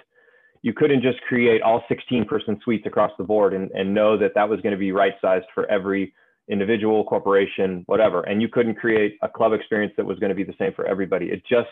you 0.63 0.75
couldn't 0.75 1.01
just 1.03 1.21
create 1.23 1.63
all 1.63 1.83
16 1.89 2.27
person 2.27 2.61
suites 2.63 2.85
across 2.87 3.13
the 3.17 3.25
board 3.25 3.55
and, 3.55 3.71
and 3.71 3.95
know 3.95 4.19
that 4.19 4.33
that 4.35 4.47
was 4.47 4.61
going 4.61 4.73
to 4.73 4.79
be 4.79 4.93
right 4.93 5.15
sized 5.23 5.47
for 5.55 5.65
every 5.71 6.13
individual 6.51 7.05
corporation, 7.05 7.85
whatever. 7.87 8.23
And 8.23 8.43
you 8.43 8.49
couldn't 8.49 8.75
create 8.75 9.19
a 9.23 9.29
club 9.29 9.53
experience 9.53 9.95
that 9.97 10.05
was 10.05 10.19
going 10.19 10.31
to 10.31 10.35
be 10.35 10.45
the 10.45 10.55
same 10.59 10.73
for 10.75 10.87
everybody. 10.87 11.27
It 11.27 11.43
just 11.49 11.69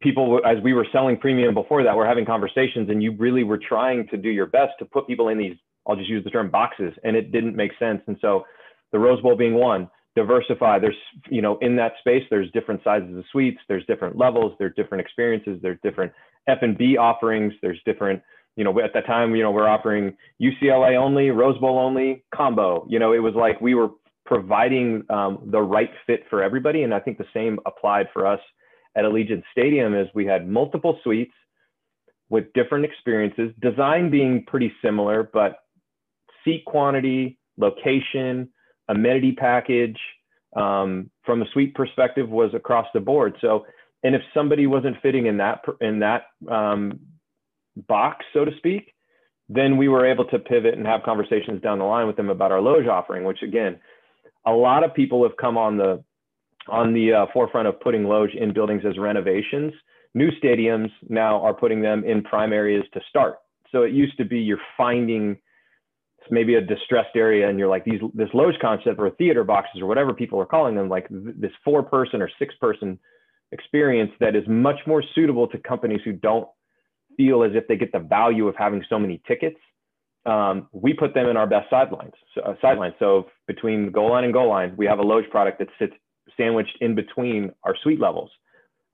people 0.00 0.40
as 0.46 0.62
we 0.62 0.72
were 0.72 0.86
selling 0.92 1.18
premium 1.18 1.54
before 1.54 1.82
that, 1.82 1.96
we're 1.96 2.06
having 2.06 2.24
conversations 2.24 2.88
and 2.88 3.02
you 3.02 3.12
really 3.18 3.44
were 3.44 3.58
trying 3.58 4.06
to 4.08 4.16
do 4.16 4.30
your 4.30 4.46
best 4.46 4.72
to 4.78 4.84
put 4.84 5.06
people 5.06 5.28
in 5.28 5.38
these 5.38 5.56
I'll 5.86 5.96
just 5.96 6.08
use 6.08 6.24
the 6.24 6.30
term 6.30 6.50
boxes, 6.50 6.94
and 7.04 7.16
it 7.16 7.32
didn't 7.32 7.56
make 7.56 7.72
sense. 7.78 8.00
And 8.06 8.16
so, 8.20 8.44
the 8.92 8.98
Rose 8.98 9.20
Bowl 9.20 9.36
being 9.36 9.54
one, 9.54 9.90
diversify. 10.16 10.78
There's 10.78 10.96
you 11.28 11.42
know 11.42 11.58
in 11.58 11.76
that 11.76 11.92
space, 11.98 12.22
there's 12.30 12.50
different 12.52 12.80
sizes 12.84 13.16
of 13.16 13.24
suites, 13.30 13.58
there's 13.68 13.84
different 13.86 14.16
levels, 14.16 14.54
there's 14.58 14.74
different 14.76 15.02
experiences, 15.02 15.58
there's 15.62 15.78
different 15.82 16.12
F 16.48 16.58
and 16.62 16.76
B 16.78 16.96
offerings, 16.96 17.52
there's 17.60 17.80
different 17.84 18.22
you 18.56 18.64
know 18.64 18.78
at 18.80 18.92
that 18.94 19.06
time 19.06 19.34
you 19.34 19.42
know 19.42 19.50
we're 19.50 19.68
offering 19.68 20.16
UCLA 20.40 20.96
only, 20.96 21.30
Rose 21.30 21.58
Bowl 21.58 21.78
only, 21.78 22.24
combo. 22.34 22.86
You 22.88 22.98
know 22.98 23.12
it 23.12 23.18
was 23.18 23.34
like 23.34 23.60
we 23.60 23.74
were 23.74 23.90
providing 24.26 25.04
um, 25.10 25.38
the 25.50 25.60
right 25.60 25.90
fit 26.06 26.24
for 26.30 26.42
everybody, 26.42 26.82
and 26.82 26.94
I 26.94 27.00
think 27.00 27.18
the 27.18 27.26
same 27.34 27.58
applied 27.66 28.06
for 28.12 28.26
us 28.26 28.40
at 28.96 29.04
Allegiant 29.04 29.42
Stadium. 29.52 29.94
Is 29.94 30.08
we 30.14 30.26
had 30.26 30.48
multiple 30.48 30.98
suites 31.02 31.34
with 32.30 32.52
different 32.54 32.84
experiences, 32.84 33.52
design 33.60 34.10
being 34.10 34.44
pretty 34.46 34.72
similar, 34.82 35.28
but 35.32 35.58
seat 36.44 36.64
quantity, 36.66 37.38
location, 37.56 38.48
amenity 38.88 39.32
package 39.32 39.98
um, 40.56 41.10
from 41.24 41.42
a 41.42 41.46
suite 41.52 41.74
perspective 41.74 42.28
was 42.28 42.52
across 42.54 42.86
the 42.94 43.00
board. 43.00 43.36
So, 43.40 43.66
and 44.02 44.14
if 44.14 44.22
somebody 44.32 44.66
wasn't 44.66 44.96
fitting 45.02 45.26
in 45.26 45.38
that 45.38 45.62
in 45.80 46.00
that 46.00 46.24
um, 46.50 47.00
box, 47.76 48.24
so 48.32 48.44
to 48.44 48.50
speak, 48.58 48.94
then 49.48 49.76
we 49.76 49.88
were 49.88 50.06
able 50.06 50.24
to 50.26 50.38
pivot 50.38 50.74
and 50.74 50.86
have 50.86 51.02
conversations 51.02 51.60
down 51.62 51.78
the 51.78 51.84
line 51.84 52.06
with 52.06 52.16
them 52.16 52.30
about 52.30 52.52
our 52.52 52.60
Loge 52.60 52.86
offering, 52.86 53.24
which 53.24 53.42
again, 53.42 53.78
a 54.46 54.52
lot 54.52 54.84
of 54.84 54.94
people 54.94 55.22
have 55.22 55.36
come 55.36 55.56
on 55.56 55.76
the 55.76 56.02
on 56.68 56.94
the 56.94 57.12
uh, 57.12 57.26
forefront 57.32 57.68
of 57.68 57.78
putting 57.80 58.04
Loge 58.04 58.30
in 58.34 58.54
buildings 58.54 58.82
as 58.88 58.98
renovations. 58.98 59.72
New 60.14 60.30
stadiums 60.42 60.88
now 61.08 61.42
are 61.42 61.52
putting 61.52 61.82
them 61.82 62.04
in 62.04 62.22
prime 62.22 62.52
areas 62.52 62.84
to 62.94 63.00
start. 63.08 63.36
So 63.70 63.82
it 63.82 63.92
used 63.92 64.16
to 64.16 64.24
be 64.24 64.38
you're 64.38 64.58
finding 64.76 65.36
maybe 66.30 66.54
a 66.54 66.60
distressed 66.60 67.16
area 67.16 67.48
and 67.48 67.58
you're 67.58 67.68
like 67.68 67.84
these 67.84 68.00
this 68.14 68.30
Loge 68.32 68.54
concept 68.62 68.98
or 68.98 69.10
theater 69.10 69.44
boxes 69.44 69.82
or 69.82 69.86
whatever 69.86 70.14
people 70.14 70.40
are 70.40 70.46
calling 70.46 70.74
them, 70.74 70.88
like 70.88 71.08
th- 71.08 71.36
this 71.36 71.52
four 71.64 71.82
person 71.82 72.22
or 72.22 72.30
six 72.38 72.54
person 72.60 72.98
experience 73.52 74.10
that 74.20 74.34
is 74.34 74.44
much 74.48 74.78
more 74.86 75.02
suitable 75.14 75.46
to 75.48 75.58
companies 75.58 76.00
who 76.04 76.12
don't 76.12 76.48
feel 77.16 77.42
as 77.42 77.52
if 77.54 77.66
they 77.68 77.76
get 77.76 77.92
the 77.92 77.98
value 77.98 78.48
of 78.48 78.56
having 78.56 78.84
so 78.88 78.98
many 78.98 79.20
tickets. 79.26 79.58
Um, 80.26 80.68
we 80.72 80.94
put 80.94 81.12
them 81.12 81.28
in 81.28 81.36
our 81.36 81.46
best 81.46 81.68
sidelines. 81.68 82.14
So, 82.34 82.40
uh. 82.40 82.90
So 82.98 83.26
between 83.46 83.90
goal 83.90 84.10
line 84.10 84.24
and 84.24 84.32
goal 84.32 84.48
line, 84.48 84.74
we 84.76 84.86
have 84.86 84.98
a 84.98 85.02
Loge 85.02 85.28
product 85.30 85.58
that 85.58 85.68
sits 85.78 85.92
sandwiched 86.36 86.78
in 86.80 86.94
between 86.94 87.52
our 87.64 87.74
suite 87.82 88.00
levels. 88.00 88.30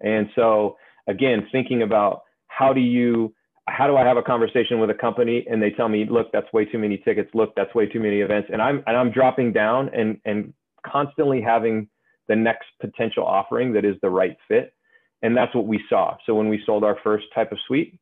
And 0.01 0.29
so 0.35 0.77
again, 1.07 1.47
thinking 1.53 1.83
about 1.83 2.23
how 2.49 2.73
do 2.73 2.81
you 2.81 3.33
how 3.69 3.87
do 3.87 3.97
I 3.97 4.05
have 4.05 4.17
a 4.17 4.23
conversation 4.23 4.81
with 4.81 4.91
a 4.91 4.95
company 4.95 5.47
and 5.49 5.63
they 5.63 5.71
tell 5.71 5.89
me, 5.89 6.05
look, 6.05 6.33
that's 6.33 6.53
way 6.53 6.65
too 6.65 6.79
many 6.79 6.99
tickets. 6.99 7.31
Look, 7.35 7.55
that's 7.55 7.73
way 7.75 7.87
too 7.87 8.01
many 8.01 8.21
events. 8.21 8.49
And 8.53 8.61
I'm, 8.61 8.83
and 8.89 8.97
I'm 8.97 9.13
dropping 9.13 9.53
down 9.53 9.91
and, 9.95 10.19
and 10.25 10.53
constantly 10.85 11.41
having 11.41 11.89
the 12.27 12.35
next 12.35 12.67
potential 12.81 13.25
offering 13.25 13.73
that 13.75 13.85
is 13.85 13.95
the 14.03 14.11
right 14.11 14.37
fit. 14.49 14.73
And 15.23 15.37
that's 15.37 15.55
what 15.55 15.67
we 15.67 15.81
saw. 15.89 16.17
So 16.27 16.35
when 16.35 16.49
we 16.49 16.61
sold 16.67 16.83
our 16.83 16.99
first 17.05 17.27
type 17.33 17.53
of 17.53 17.59
suite, 17.67 18.00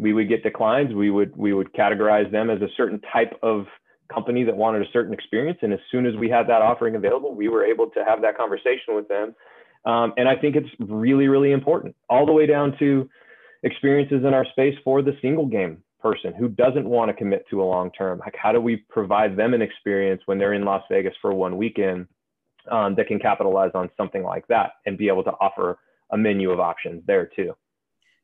we 0.00 0.12
would 0.12 0.28
get 0.28 0.42
declines. 0.42 0.94
We 0.94 1.10
would, 1.10 1.36
we 1.36 1.52
would 1.52 1.72
categorize 1.72 2.30
them 2.30 2.50
as 2.50 2.60
a 2.62 2.68
certain 2.76 3.00
type 3.12 3.38
of 3.42 3.66
company 4.12 4.44
that 4.44 4.56
wanted 4.56 4.82
a 4.82 4.90
certain 4.92 5.12
experience. 5.12 5.58
And 5.62 5.72
as 5.72 5.78
soon 5.90 6.06
as 6.06 6.14
we 6.16 6.28
had 6.28 6.48
that 6.48 6.62
offering 6.62 6.96
available, 6.96 7.34
we 7.34 7.48
were 7.48 7.64
able 7.64 7.88
to 7.90 8.04
have 8.04 8.22
that 8.22 8.36
conversation 8.36 8.94
with 8.94 9.08
them. 9.08 9.34
Um, 9.84 10.12
and 10.16 10.28
I 10.28 10.36
think 10.36 10.56
it's 10.56 10.68
really, 10.78 11.28
really 11.28 11.52
important 11.52 11.94
all 12.08 12.26
the 12.26 12.32
way 12.32 12.46
down 12.46 12.76
to, 12.80 13.08
experiences 13.62 14.24
in 14.24 14.34
our 14.34 14.46
space 14.52 14.74
for 14.84 15.02
the 15.02 15.12
single 15.20 15.46
game 15.46 15.82
person 16.00 16.32
who 16.32 16.48
doesn't 16.48 16.88
want 16.88 17.10
to 17.10 17.14
commit 17.14 17.44
to 17.50 17.62
a 17.62 17.64
long 17.64 17.90
term? 17.92 18.18
Like, 18.20 18.34
how 18.40 18.52
do 18.52 18.60
we 18.60 18.76
provide 18.88 19.36
them 19.36 19.54
an 19.54 19.62
experience 19.62 20.22
when 20.26 20.38
they're 20.38 20.54
in 20.54 20.64
Las 20.64 20.82
Vegas 20.90 21.14
for 21.20 21.34
one 21.34 21.56
weekend 21.56 22.06
um, 22.70 22.94
that 22.96 23.06
can 23.06 23.18
capitalize 23.18 23.72
on 23.74 23.90
something 23.96 24.22
like 24.22 24.46
that 24.48 24.72
and 24.86 24.96
be 24.96 25.08
able 25.08 25.24
to 25.24 25.32
offer 25.40 25.78
a 26.10 26.16
menu 26.16 26.50
of 26.50 26.60
options 26.60 27.02
there 27.06 27.26
too? 27.36 27.54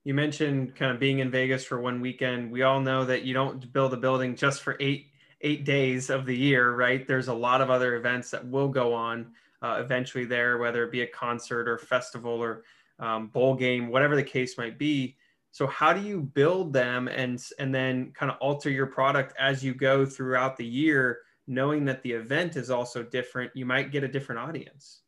You 0.07 0.15
mentioned 0.15 0.77
kind 0.77 0.93
of 0.93 1.01
being 1.01 1.19
in 1.19 1.33
Vegas 1.33 1.65
for 1.65 1.81
one 1.81 2.01
weekend. 2.01 2.53
We 2.53 2.63
all 2.63 2.79
know 2.79 3.05
that 3.07 3.25
you 3.25 3.35
don't 3.35 3.73
build 3.73 3.93
a 3.93 3.97
building 3.97 4.37
just 4.37 4.63
for 4.63 4.77
eight 4.79 5.09
eight 5.41 5.65
days 5.65 6.11
of 6.11 6.27
the 6.27 6.37
year, 6.37 6.77
right? 6.77 7.05
There's 7.05 7.27
a 7.27 7.35
lot 7.35 7.61
of 7.61 7.71
other 7.71 7.97
events 7.97 8.31
that 8.31 8.47
will 8.47 8.69
go 8.69 8.95
on 8.95 9.33
uh, 9.63 9.81
eventually 9.81 10.25
there, 10.25 10.59
whether 10.59 10.85
it 10.85 10.93
be 10.93 11.01
a 11.01 11.09
concert 11.09 11.69
or 11.69 11.77
festival 11.77 12.31
or 12.31 12.63
um, 13.01 13.27
bowl 13.27 13.57
game, 13.57 13.89
whatever 13.89 14.15
the 14.15 14.23
case 14.23 14.57
might 14.57 14.79
be. 14.79 15.17
So 15.51 15.67
how 15.67 15.93
do 15.93 16.01
you 16.01 16.23
build 16.23 16.73
them 16.73 17.09
and 17.09 17.45
and 17.59 17.75
then 17.75 18.13
kind 18.13 18.31
of 18.31 18.39
alter 18.39 18.71
your 18.71 18.87
product 18.87 19.35
as 19.41 19.65
you 19.65 19.75
go 19.75 20.07
throughout 20.07 20.57
the 20.57 20.65
year, 20.65 21.19
knowing 21.49 21.85
that 21.87 22.01
the 22.05 22.13
event 22.13 22.55
is 22.55 22.71
also 22.71 23.03
different? 23.03 23.51
You 23.57 23.67
might 23.67 23.91
get 23.91 24.05
a 24.05 24.09
different 24.09 24.41
audience. 24.41 25.01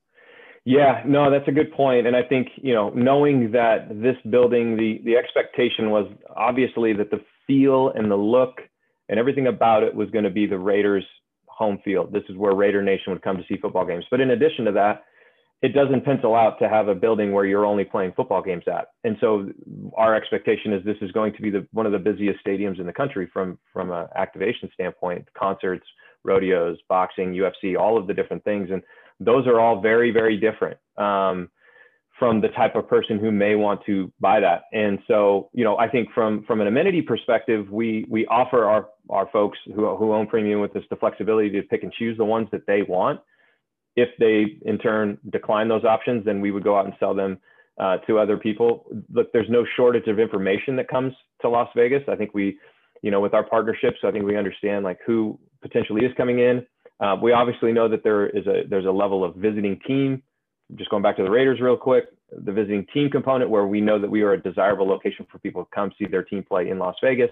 Yeah, 0.69 1.03
no, 1.07 1.31
that's 1.31 1.49
a 1.49 1.53
good 1.53 1.73
point. 1.73 2.07
And 2.07 2.15
I 2.15 2.23
think, 2.23 2.49
you 2.57 2.75
know, 2.75 2.91
knowing 2.91 3.53
that 3.53 3.89
this 3.89 4.17
building, 4.29 4.77
the 4.77 5.01
the 5.03 5.17
expectation 5.17 5.89
was 5.91 6.07
obviously 6.37 6.93
that 6.93 7.11
the 7.11 7.23
feel 7.47 7.91
and 7.95 8.11
the 8.11 8.17
look 8.17 8.61
and 9.09 9.19
everything 9.19 9.47
about 9.47 9.83
it 9.83 9.95
was 9.95 10.11
going 10.11 10.25
to 10.25 10.31
be 10.31 10.45
the 10.45 10.59
Raiders 10.59 11.07
home 11.47 11.79
field. 11.83 12.13
This 12.13 12.25
is 12.29 12.37
where 12.37 12.53
Raider 12.53 12.83
Nation 12.83 13.15
would 13.15 13.23
come 13.23 13.39
to 13.39 13.45
see 13.49 13.57
football 13.57 13.87
games. 13.87 14.05
But 14.11 14.21
in 14.21 14.33
addition 14.33 14.67
to 14.67 14.73
that, 14.73 15.05
it 15.63 15.73
doesn't 15.73 16.05
pencil 16.05 16.35
out 16.35 16.59
to 16.59 16.69
have 16.69 16.89
a 16.89 16.95
building 16.95 17.33
where 17.33 17.47
you're 17.47 17.65
only 17.65 17.85
playing 17.85 18.13
football 18.15 18.43
games 18.43 18.65
at. 18.67 18.89
And 19.05 19.17
so 19.23 19.49
our 19.97 20.15
expectation 20.15 20.75
is 20.75 20.85
this 20.85 20.99
is 21.01 21.11
going 21.13 21.33
to 21.33 21.41
be 21.41 21.49
the 21.49 21.67
one 21.73 21.87
of 21.87 21.93
the 21.93 21.99
busiest 21.99 22.45
stadiums 22.47 22.79
in 22.79 22.85
the 22.85 22.93
country 22.93 23.27
from 23.33 23.59
from 23.73 23.91
an 23.91 24.07
activation 24.17 24.69
standpoint, 24.75 25.27
concerts, 25.33 25.87
rodeos, 26.25 26.77
boxing, 26.91 27.33
UFC, 27.33 27.75
all 27.81 27.97
of 27.97 28.07
the 28.07 28.13
different 28.13 28.45
things. 28.45 28.69
And 28.71 28.83
those 29.21 29.47
are 29.47 29.61
all 29.61 29.81
very, 29.81 30.11
very 30.11 30.37
different 30.37 30.79
um, 30.97 31.51
from 32.19 32.41
the 32.41 32.49
type 32.49 32.75
of 32.75 32.89
person 32.89 33.19
who 33.19 33.31
may 33.31 33.55
want 33.55 33.85
to 33.87 34.13
buy 34.21 34.41
that. 34.41 34.63
And 34.73 34.99
so, 35.07 35.51
you 35.53 35.65
know, 35.65 35.77
I 35.79 35.89
think 35.89 36.09
from 36.15 36.45
from 36.45 36.61
an 36.61 36.67
amenity 36.67 37.03
perspective, 37.03 37.71
we 37.71 38.07
we 38.09 38.27
offer 38.27 38.65
our 38.65 38.89
our 39.11 39.29
folks 39.33 39.59
who, 39.75 39.97
who 39.97 40.13
own 40.13 40.27
premium 40.27 40.61
with 40.61 40.75
us 40.77 40.83
the 40.91 40.97
flexibility 40.97 41.51
to 41.51 41.63
pick 41.63 41.83
and 41.83 41.93
choose 41.93 42.17
the 42.19 42.25
ones 42.25 42.49
that 42.53 42.67
they 42.67 42.83
want 42.83 43.21
if 43.99 44.11
they 44.21 44.57
in 44.69 44.79
turn 44.79 45.19
decline 45.31 45.67
those 45.67 45.85
options, 45.85 46.25
then 46.25 46.41
we 46.41 46.53
would 46.53 46.63
go 46.63 46.79
out 46.79 46.85
and 46.85 46.95
sell 47.01 47.15
them 47.15 47.39
uh, 47.81 47.97
to 48.07 48.19
other 48.19 48.37
people. 48.37 48.87
Look, 49.13 49.33
there's 49.33 49.51
no 49.51 49.67
shortage 49.77 50.07
of 50.07 50.21
information 50.21 50.77
that 50.77 50.89
comes 50.89 51.13
to 51.43 51.49
Las 51.49 51.69
Vegas. 51.75 52.03
I 52.09 52.15
think 52.15 52.33
we, 52.33 52.59
you 53.03 53.11
know, 53.11 53.21
with 53.21 53.35
our 53.35 53.43
partnerships, 53.43 53.99
I 54.05 54.13
think 54.13 54.25
we 54.25 54.37
understand 54.37 54.85
like 54.85 54.99
who 55.05 55.37
potentially 55.63 56.05
is 56.05 56.13
coming 56.17 56.39
in. 56.39 56.65
Uh, 57.01 57.17
we 57.21 57.33
obviously 57.33 57.73
know 57.73 57.89
that 57.89 58.03
there 58.03 58.29
is 58.29 58.47
a 58.47 58.63
there's 58.69 58.87
a 58.87 58.91
level 58.91 59.25
of 59.25 59.35
visiting 59.37 59.79
team. 59.87 60.23
Just 60.75 60.91
going 60.91 61.03
back 61.03 61.17
to 61.17 61.23
the 61.23 61.31
Raiders 61.31 61.61
real 61.61 61.77
quick, 61.77 62.07
the 62.31 62.53
visiting 62.53 62.87
team 62.93 63.09
component 63.11 63.51
where 63.51 63.67
we 63.67 63.81
know 63.81 63.99
that 63.99 64.11
we 64.11 64.23
are 64.23 64.33
a 64.33 64.43
desirable 64.43 64.87
location 64.87 65.27
for 65.31 65.39
people 65.39 65.65
to 65.65 65.71
come 65.75 65.91
see 65.99 66.07
their 66.07 66.23
team 66.25 66.43
play 66.43 66.69
in 66.69 66.79
Las 66.79 66.97
Vegas. 67.03 67.31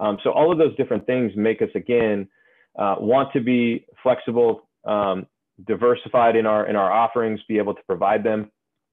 Um, 0.00 0.18
so 0.24 0.30
all 0.30 0.50
of 0.50 0.58
those 0.58 0.74
different 0.76 1.06
things 1.06 1.32
make 1.36 1.62
us 1.62 1.68
again 1.74 2.28
uh, 2.76 2.96
want 2.98 3.32
to 3.32 3.40
be 3.40 3.86
flexible, 4.02 4.68
um, 4.84 5.26
diversified 5.66 6.34
in 6.34 6.46
our 6.46 6.66
in 6.66 6.76
our 6.76 6.90
offerings, 6.90 7.40
be 7.46 7.58
able 7.58 7.74
to 7.74 7.82
provide 7.86 8.24
them. 8.24 8.50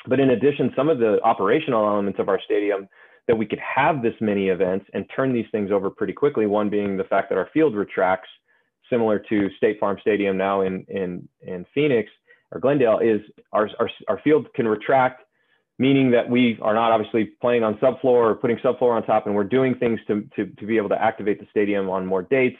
But 0.07 0.19
in 0.19 0.31
addition, 0.31 0.73
some 0.75 0.89
of 0.89 0.99
the 0.99 1.19
operational 1.23 1.87
elements 1.87 2.19
of 2.19 2.27
our 2.29 2.39
stadium 2.43 2.87
that 3.27 3.35
we 3.35 3.45
could 3.45 3.59
have 3.59 4.01
this 4.01 4.15
many 4.19 4.49
events 4.49 4.85
and 4.93 5.05
turn 5.15 5.33
these 5.33 5.45
things 5.51 5.71
over 5.71 5.89
pretty 5.89 6.13
quickly. 6.13 6.47
One 6.47 6.69
being 6.69 6.97
the 6.97 7.03
fact 7.03 7.29
that 7.29 7.37
our 7.37 7.49
field 7.53 7.75
retracts, 7.75 8.29
similar 8.91 9.17
to 9.17 9.49
State 9.57 9.79
Farm 9.79 9.97
Stadium 10.01 10.37
now 10.37 10.61
in 10.61 10.85
in 10.89 11.27
in 11.41 11.65
Phoenix 11.73 12.11
or 12.51 12.59
Glendale, 12.59 12.99
is 12.99 13.21
our 13.51 13.67
our, 13.79 13.89
our 14.07 14.19
field 14.23 14.53
can 14.53 14.67
retract, 14.67 15.23
meaning 15.79 16.11
that 16.11 16.29
we 16.29 16.59
are 16.61 16.75
not 16.75 16.91
obviously 16.91 17.31
playing 17.41 17.63
on 17.63 17.75
subfloor 17.75 18.03
or 18.03 18.35
putting 18.35 18.57
subfloor 18.57 18.95
on 18.95 19.03
top, 19.03 19.25
and 19.25 19.33
we're 19.33 19.43
doing 19.43 19.73
things 19.75 19.99
to 20.07 20.29
to 20.35 20.45
to 20.59 20.65
be 20.67 20.77
able 20.77 20.89
to 20.89 21.01
activate 21.01 21.39
the 21.39 21.47
stadium 21.49 21.89
on 21.89 22.05
more 22.05 22.21
dates. 22.21 22.59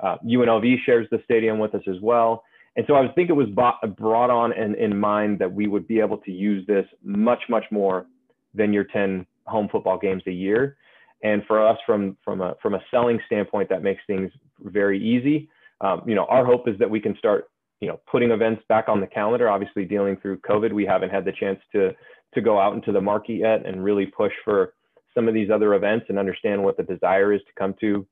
Uh, 0.00 0.16
UNLV 0.26 0.76
shares 0.84 1.06
the 1.10 1.20
stadium 1.24 1.58
with 1.58 1.74
us 1.74 1.82
as 1.86 2.00
well. 2.00 2.42
And 2.76 2.86
so 2.86 2.94
I 2.94 3.06
think 3.08 3.28
it 3.28 3.34
was 3.34 3.48
brought 3.48 4.30
on 4.30 4.52
in, 4.52 4.74
in 4.76 4.98
mind 4.98 5.38
that 5.40 5.52
we 5.52 5.66
would 5.66 5.86
be 5.86 6.00
able 6.00 6.16
to 6.18 6.30
use 6.30 6.66
this 6.66 6.86
much, 7.02 7.42
much 7.48 7.64
more 7.70 8.06
than 8.54 8.72
your 8.72 8.84
10 8.84 9.26
home 9.46 9.68
football 9.70 9.98
games 9.98 10.22
a 10.26 10.32
year. 10.32 10.76
And 11.22 11.42
for 11.46 11.64
us, 11.64 11.78
from, 11.84 12.16
from, 12.24 12.40
a, 12.40 12.56
from 12.62 12.74
a 12.74 12.80
selling 12.90 13.20
standpoint, 13.26 13.68
that 13.68 13.82
makes 13.82 14.02
things 14.06 14.32
very 14.60 14.98
easy. 15.02 15.50
Um, 15.82 16.02
you 16.06 16.14
know, 16.14 16.24
our 16.26 16.44
hope 16.44 16.68
is 16.68 16.78
that 16.78 16.88
we 16.88 17.00
can 17.00 17.16
start, 17.18 17.46
you 17.80 17.88
know, 17.88 18.00
putting 18.10 18.30
events 18.30 18.62
back 18.68 18.88
on 18.88 19.00
the 19.00 19.06
calendar. 19.06 19.48
Obviously, 19.48 19.84
dealing 19.84 20.16
through 20.16 20.38
COVID, 20.38 20.72
we 20.72 20.86
haven't 20.86 21.10
had 21.10 21.24
the 21.24 21.32
chance 21.32 21.60
to, 21.72 21.90
to 22.34 22.40
go 22.40 22.58
out 22.58 22.74
into 22.74 22.92
the 22.92 23.00
market 23.00 23.34
yet 23.34 23.66
and 23.66 23.84
really 23.84 24.06
push 24.06 24.32
for 24.44 24.74
some 25.14 25.28
of 25.28 25.34
these 25.34 25.50
other 25.50 25.74
events 25.74 26.06
and 26.08 26.18
understand 26.18 26.62
what 26.62 26.76
the 26.76 26.82
desire 26.84 27.32
is 27.32 27.40
to 27.40 27.52
come 27.58 27.74
to 27.80 28.06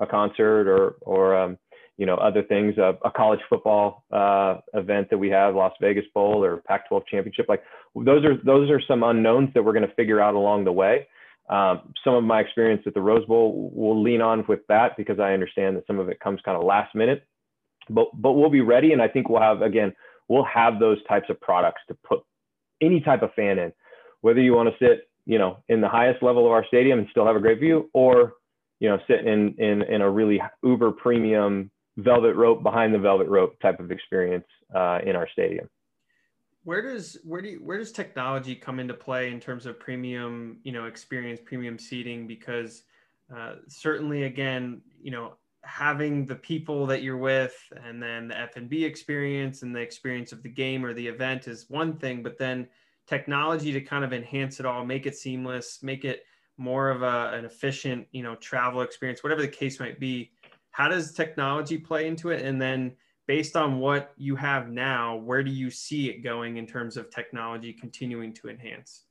a 0.00 0.06
concert 0.06 0.68
or, 0.68 0.96
or 1.00 1.36
um, 1.36 1.56
you 1.96 2.06
know, 2.06 2.16
other 2.16 2.42
things, 2.42 2.76
a, 2.78 2.98
a 3.04 3.10
college 3.10 3.40
football 3.48 4.04
uh, 4.12 4.56
event 4.74 5.08
that 5.10 5.18
we 5.18 5.30
have, 5.30 5.54
Las 5.54 5.72
Vegas 5.80 6.04
Bowl 6.14 6.44
or 6.44 6.58
Pac-12 6.66 7.02
championship. 7.06 7.46
Like 7.48 7.62
those 7.94 8.24
are 8.24 8.36
those 8.44 8.70
are 8.70 8.80
some 8.88 9.02
unknowns 9.02 9.50
that 9.54 9.62
we're 9.62 9.72
going 9.72 9.86
to 9.86 9.94
figure 9.94 10.20
out 10.20 10.34
along 10.34 10.64
the 10.64 10.72
way. 10.72 11.06
Um, 11.48 11.92
some 12.04 12.14
of 12.14 12.24
my 12.24 12.40
experience 12.40 12.82
at 12.86 12.94
the 12.94 13.00
Rose 13.00 13.26
Bowl 13.26 13.70
will 13.74 14.00
lean 14.00 14.20
on 14.20 14.44
with 14.48 14.60
that 14.68 14.96
because 14.96 15.18
I 15.18 15.32
understand 15.32 15.76
that 15.76 15.86
some 15.86 15.98
of 15.98 16.08
it 16.08 16.20
comes 16.20 16.40
kind 16.44 16.56
of 16.56 16.64
last 16.64 16.94
minute. 16.94 17.26
But 17.90 18.08
but 18.14 18.32
we'll 18.32 18.50
be 18.50 18.60
ready, 18.60 18.92
and 18.92 19.02
I 19.02 19.08
think 19.08 19.28
we'll 19.28 19.42
have 19.42 19.60
again 19.60 19.92
we'll 20.28 20.44
have 20.44 20.78
those 20.78 21.02
types 21.08 21.28
of 21.30 21.40
products 21.40 21.82
to 21.88 21.96
put 22.06 22.20
any 22.80 23.00
type 23.00 23.22
of 23.22 23.34
fan 23.34 23.58
in, 23.58 23.72
whether 24.20 24.40
you 24.40 24.54
want 24.54 24.68
to 24.68 24.84
sit 24.84 25.08
you 25.26 25.38
know 25.38 25.58
in 25.68 25.80
the 25.80 25.88
highest 25.88 26.22
level 26.22 26.46
of 26.46 26.52
our 26.52 26.64
stadium 26.66 27.00
and 27.00 27.08
still 27.10 27.26
have 27.26 27.36
a 27.36 27.40
great 27.40 27.58
view, 27.58 27.90
or 27.92 28.34
you 28.78 28.88
know 28.88 28.98
sit 29.08 29.26
in 29.26 29.54
in 29.58 29.82
in 29.82 30.00
a 30.00 30.08
really 30.08 30.40
uber 30.62 30.92
premium 30.92 31.70
velvet 31.98 32.34
rope 32.36 32.62
behind 32.62 32.94
the 32.94 32.98
velvet 32.98 33.28
rope 33.28 33.58
type 33.60 33.80
of 33.80 33.90
experience 33.90 34.46
uh, 34.74 35.00
in 35.04 35.16
our 35.16 35.28
stadium 35.30 35.68
where 36.64 36.82
does 36.82 37.18
where 37.24 37.42
do 37.42 37.48
you, 37.48 37.58
where 37.58 37.78
does 37.78 37.92
technology 37.92 38.54
come 38.54 38.78
into 38.78 38.94
play 38.94 39.30
in 39.30 39.40
terms 39.40 39.66
of 39.66 39.78
premium 39.78 40.58
you 40.64 40.72
know 40.72 40.86
experience 40.86 41.40
premium 41.44 41.78
seating? 41.78 42.26
Because 42.26 42.82
uh, 43.34 43.56
certainly 43.68 44.24
again 44.24 44.80
you 45.00 45.10
know 45.10 45.34
having 45.64 46.26
the 46.26 46.34
people 46.34 46.86
that 46.86 47.02
you're 47.02 47.16
with 47.16 47.54
and 47.84 48.02
then 48.02 48.26
the 48.26 48.36
f&b 48.36 48.84
experience 48.84 49.62
and 49.62 49.72
the 49.72 49.78
experience 49.78 50.32
of 50.32 50.42
the 50.42 50.48
game 50.48 50.84
or 50.84 50.92
the 50.92 51.06
event 51.06 51.46
is 51.46 51.70
one 51.70 51.96
thing 51.96 52.20
but 52.20 52.36
then 52.36 52.66
technology 53.06 53.72
to 53.72 53.80
kind 53.80 54.04
of 54.04 54.12
enhance 54.12 54.58
it 54.58 54.66
all 54.66 54.84
make 54.84 55.06
it 55.06 55.16
seamless 55.16 55.80
make 55.80 56.04
it 56.04 56.24
more 56.56 56.90
of 56.90 57.02
a, 57.02 57.30
an 57.32 57.44
efficient 57.44 58.08
you 58.10 58.24
know 58.24 58.34
travel 58.34 58.80
experience 58.80 59.22
whatever 59.22 59.40
the 59.40 59.46
case 59.46 59.78
might 59.78 60.00
be 60.00 60.32
how 60.72 60.88
does 60.88 61.12
technology 61.12 61.78
play 61.78 62.06
into 62.08 62.30
it? 62.30 62.44
And 62.44 62.60
then 62.60 62.96
based 63.32 63.56
on 63.56 63.78
what 63.78 64.12
you 64.18 64.36
have 64.36 64.68
now, 64.68 65.16
where 65.16 65.42
do 65.42 65.50
you 65.50 65.70
see 65.70 66.10
it 66.10 66.22
going 66.22 66.58
in 66.58 66.66
terms 66.66 66.98
of 66.98 67.08
technology 67.08 67.72
continuing 67.72 68.30
to 68.30 68.50
enhance? 68.50 69.04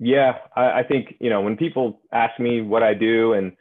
Yeah, 0.00 0.38
I, 0.56 0.80
I 0.80 0.82
think, 0.82 1.14
you 1.20 1.30
know, 1.30 1.42
when 1.42 1.56
people 1.56 2.00
ask 2.12 2.40
me 2.40 2.60
what 2.60 2.82
I 2.82 2.92
do 2.92 3.34
and 3.34 3.52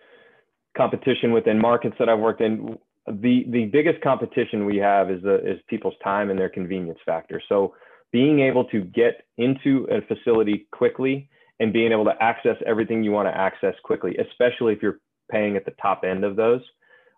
competition 0.76 1.34
within 1.34 1.60
markets 1.60 1.98
that 2.00 2.10
I've 2.10 2.18
worked 2.18 2.42
in, 2.42 2.80
the, 3.06 3.46
the 3.50 3.66
biggest 3.66 4.02
competition 4.02 4.66
we 4.66 4.78
have 4.78 5.12
is, 5.12 5.22
the, 5.22 5.36
is 5.48 5.60
people's 5.70 5.94
time 6.04 6.32
and 6.32 6.40
their 6.40 6.50
convenience 6.50 6.98
factor. 7.06 7.40
So 7.48 7.76
being 8.12 8.40
able 8.40 8.66
to 8.70 8.82
get 8.82 9.28
into 9.38 9.88
a 9.92 10.02
facility 10.08 10.66
quickly 10.72 11.30
and 11.60 11.72
being 11.72 11.92
able 11.92 12.06
to 12.06 12.16
access 12.20 12.58
everything 12.66 13.04
you 13.04 13.12
want 13.12 13.28
to 13.28 13.38
access 13.38 13.76
quickly, 13.84 14.18
especially 14.18 14.74
if 14.74 14.82
you're 14.82 15.00
paying 15.30 15.56
at 15.56 15.66
the 15.66 15.76
top 15.80 16.04
end 16.04 16.24
of 16.24 16.36
those, 16.36 16.62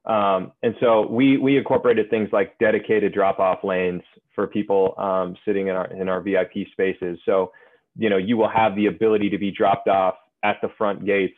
um, 0.06 0.51
and 0.63 0.75
so 0.79 1.08
we 1.08 1.38
we 1.38 1.58
incorporated 1.58 2.10
things 2.10 2.29
like 2.32 2.58
dedicated 2.60 3.13
drop 3.13 3.39
off 3.39 3.63
lanes 3.63 4.01
for 4.34 4.48
people 4.48 4.96
um, 4.98 5.36
sitting 5.46 5.68
in 5.68 5.75
our 5.75 5.91
in 5.94 6.10
our 6.10 6.22
VIP 6.22 6.68
spaces. 6.72 7.20
So 7.25 7.51
you 7.98 8.10
know 8.10 8.18
you 8.18 8.38
will 8.38 8.50
have 8.50 8.75
the 8.75 8.88
ability 8.88 9.29
to 9.29 9.38
be 9.38 9.51
dropped 9.51 9.88
off 9.88 10.15
at 10.44 10.58
the 10.62 10.70
front 10.77 11.06
gates 11.06 11.38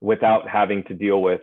without 0.00 0.48
having 0.48 0.82
to 0.84 0.94
deal 0.94 1.22
with 1.22 1.40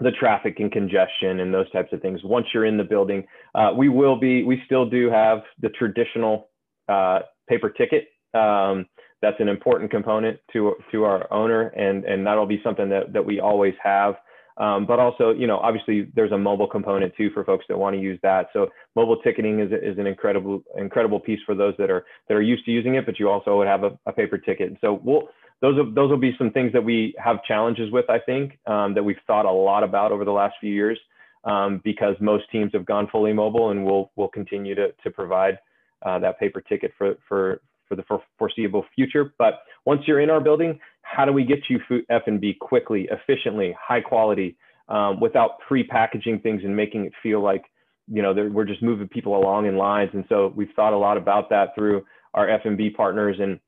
the 0.00 0.10
traffic 0.10 0.58
and 0.58 0.72
congestion 0.72 1.40
and 1.40 1.52
those 1.52 1.70
types 1.70 1.92
of 1.92 2.00
things. 2.00 2.20
Once 2.24 2.46
you're 2.52 2.64
in 2.64 2.76
the 2.76 2.84
building, 2.84 3.24
uh, 3.54 3.70
we 3.76 3.88
will 3.88 4.18
be 4.18 4.42
we 4.42 4.62
still 4.66 4.88
do 4.88 5.10
have 5.10 5.42
the 5.60 5.68
traditional 5.68 6.48
uh, 6.88 7.20
paper 7.48 7.70
ticket. 7.70 8.08
Um, 8.32 8.86
that's 9.22 9.40
an 9.40 9.48
important 9.48 9.90
component 9.90 10.38
to 10.52 10.74
to 10.92 11.04
our 11.04 11.32
owner, 11.32 11.68
and 11.68 12.04
and 12.04 12.26
that'll 12.26 12.46
be 12.46 12.60
something 12.64 12.88
that 12.90 13.12
that 13.12 13.24
we 13.24 13.40
always 13.40 13.74
have. 13.82 14.16
Um, 14.56 14.86
but 14.86 15.00
also, 15.00 15.32
you 15.32 15.46
know, 15.46 15.58
obviously 15.58 16.08
there's 16.14 16.30
a 16.30 16.38
mobile 16.38 16.68
component 16.68 17.14
too 17.16 17.30
for 17.30 17.44
folks 17.44 17.64
that 17.68 17.76
want 17.76 17.96
to 17.96 18.00
use 18.00 18.20
that. 18.22 18.48
So 18.52 18.68
mobile 18.94 19.16
ticketing 19.16 19.58
is, 19.60 19.72
is 19.72 19.98
an 19.98 20.06
incredible, 20.06 20.62
incredible 20.78 21.18
piece 21.18 21.40
for 21.44 21.54
those 21.54 21.74
that 21.78 21.90
are, 21.90 22.04
that 22.28 22.34
are 22.34 22.42
used 22.42 22.64
to 22.66 22.70
using 22.70 22.94
it, 22.94 23.04
but 23.04 23.18
you 23.18 23.28
also 23.28 23.58
would 23.58 23.66
have 23.66 23.82
a, 23.82 23.98
a 24.06 24.12
paper 24.12 24.38
ticket. 24.38 24.76
So 24.80 25.00
we'll, 25.02 25.28
those, 25.60 25.76
those 25.94 26.10
will 26.10 26.18
be 26.18 26.34
some 26.38 26.50
things 26.52 26.72
that 26.72 26.84
we 26.84 27.14
have 27.18 27.42
challenges 27.44 27.90
with, 27.90 28.08
I 28.08 28.18
think, 28.20 28.58
um, 28.66 28.94
that 28.94 29.02
we've 29.02 29.16
thought 29.26 29.46
a 29.46 29.50
lot 29.50 29.82
about 29.82 30.12
over 30.12 30.24
the 30.24 30.30
last 30.30 30.54
few 30.60 30.72
years 30.72 30.98
um, 31.44 31.80
because 31.82 32.14
most 32.20 32.44
teams 32.52 32.70
have 32.74 32.84
gone 32.84 33.08
fully 33.10 33.32
mobile 33.32 33.70
and 33.70 33.84
we'll, 33.84 34.12
we'll 34.14 34.28
continue 34.28 34.74
to, 34.76 34.92
to 35.02 35.10
provide 35.10 35.58
uh, 36.04 36.18
that 36.20 36.38
paper 36.38 36.60
ticket 36.60 36.92
for, 36.96 37.14
for, 37.28 37.60
for 37.88 37.96
the 37.96 38.04
foreseeable 38.38 38.84
future. 38.94 39.34
But 39.38 39.62
once 39.84 40.02
you're 40.06 40.20
in 40.20 40.30
our 40.30 40.40
building, 40.40 40.78
how 41.02 41.24
do 41.24 41.32
we 41.32 41.44
get 41.44 41.60
you 41.68 41.80
food 41.88 42.04
F&B 42.10 42.56
quickly, 42.60 43.08
efficiently, 43.10 43.76
high 43.80 44.00
quality, 44.00 44.56
um, 44.88 45.20
without 45.20 45.58
pre-packaging 45.66 46.40
things 46.40 46.62
and 46.64 46.74
making 46.76 47.06
it 47.06 47.12
feel 47.22 47.40
like, 47.42 47.64
you 48.06 48.22
know, 48.22 48.34
we're 48.52 48.64
just 48.64 48.82
moving 48.82 49.08
people 49.08 49.36
along 49.36 49.66
in 49.66 49.76
lines. 49.76 50.10
And 50.12 50.24
so 50.28 50.52
we've 50.54 50.68
thought 50.76 50.92
a 50.92 50.98
lot 50.98 51.16
about 51.16 51.48
that 51.50 51.74
through 51.74 52.04
our 52.34 52.48
F&B 52.48 52.90
partners. 52.90 53.36
And, 53.40 53.60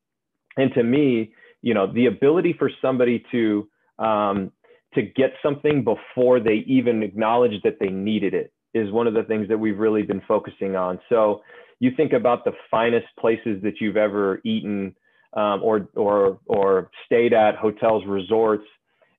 and 0.57 0.73
to 0.75 0.83
me, 0.83 1.33
you 1.63 1.73
know, 1.75 1.91
the 1.91 2.07
ability 2.07 2.55
for 2.59 2.71
somebody 2.83 3.25
to, 3.33 3.69
um, 3.99 4.53
to 4.95 5.03
get 5.03 5.33
something 5.43 5.85
before 5.85 6.41
they 6.41 6.65
even 6.67 7.03
acknowledge 7.03 7.63
that 7.65 7.79
they 7.81 7.89
needed 7.89 8.35
it 8.35 8.53
is 8.75 8.91
one 8.93 9.07
of 9.07 9.15
the 9.15 9.23
things 9.23 9.49
that 9.49 9.59
we've 9.59 9.79
really 9.79 10.03
been 10.03 10.23
focusing 10.29 10.77
on. 10.77 10.99
So 11.09 11.43
you 11.81 11.91
think 11.97 12.13
about 12.13 12.45
the 12.45 12.53
finest 12.71 13.07
places 13.19 13.63
that 13.63 13.75
you've 13.81 13.97
ever 13.97 14.41
eaten 14.45 14.95
um, 15.35 15.63
or 15.63 15.89
or 15.95 16.39
or 16.47 16.91
stayed 17.05 17.33
at 17.33 17.57
hotels, 17.57 18.05
resorts, 18.07 18.65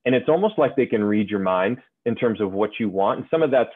and 0.06 0.16
it's 0.16 0.30
almost 0.30 0.58
like 0.58 0.76
they 0.76 0.86
can 0.86 1.04
read 1.04 1.30
your 1.30 1.40
mind 1.40 1.78
in 2.06 2.16
terms 2.16 2.42
of 2.42 2.52
what 2.52 2.72
you 2.80 2.90
want. 2.90 3.20
And 3.20 3.28
some 3.30 3.44
of 3.44 3.52
that's 3.52 3.70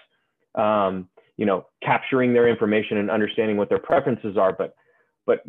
um, 0.56 1.08
you 1.38 1.46
know 1.46 1.68
capturing 1.84 2.34
their 2.34 2.48
information 2.48 2.98
and 2.98 3.12
understanding 3.12 3.58
what 3.58 3.70
their 3.70 3.80
preferences 3.80 4.38
are, 4.38 4.54
but 4.54 4.76
but 5.26 5.44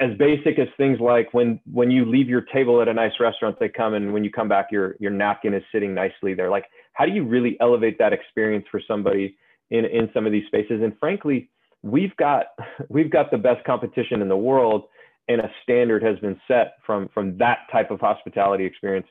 as 0.00 0.16
basic 0.18 0.58
as 0.58 0.66
things 0.76 0.98
like 1.00 1.32
when 1.32 1.60
when 1.72 1.90
you 1.90 2.04
leave 2.04 2.28
your 2.28 2.40
table 2.40 2.82
at 2.82 2.88
a 2.88 2.94
nice 2.94 3.12
restaurant 3.20 3.56
they 3.60 3.68
come 3.68 3.94
and 3.94 4.12
when 4.12 4.24
you 4.24 4.30
come 4.30 4.48
back 4.48 4.68
your 4.72 4.96
your 4.98 5.12
napkin 5.12 5.54
is 5.54 5.62
sitting 5.70 5.94
nicely 5.94 6.34
there. 6.34 6.50
Like 6.50 6.64
how 6.92 7.06
do 7.06 7.12
you 7.12 7.24
really 7.24 7.56
elevate 7.60 7.98
that 7.98 8.12
experience 8.12 8.66
for 8.70 8.80
somebody 8.86 9.36
in 9.70 9.84
in 9.84 10.10
some 10.12 10.26
of 10.26 10.32
these 10.32 10.46
spaces? 10.46 10.82
And 10.82 10.98
frankly 10.98 11.48
we've 11.86 12.14
got 12.16 12.46
we've 12.88 13.10
got 13.10 13.30
the 13.30 13.38
best 13.38 13.64
competition 13.64 14.20
in 14.20 14.28
the 14.28 14.36
world 14.36 14.84
and 15.28 15.40
a 15.40 15.50
standard 15.62 16.02
has 16.02 16.18
been 16.18 16.38
set 16.46 16.74
from 16.84 17.08
from 17.14 17.38
that 17.38 17.58
type 17.72 17.90
of 17.90 18.00
hospitality 18.00 18.64
experience 18.64 19.06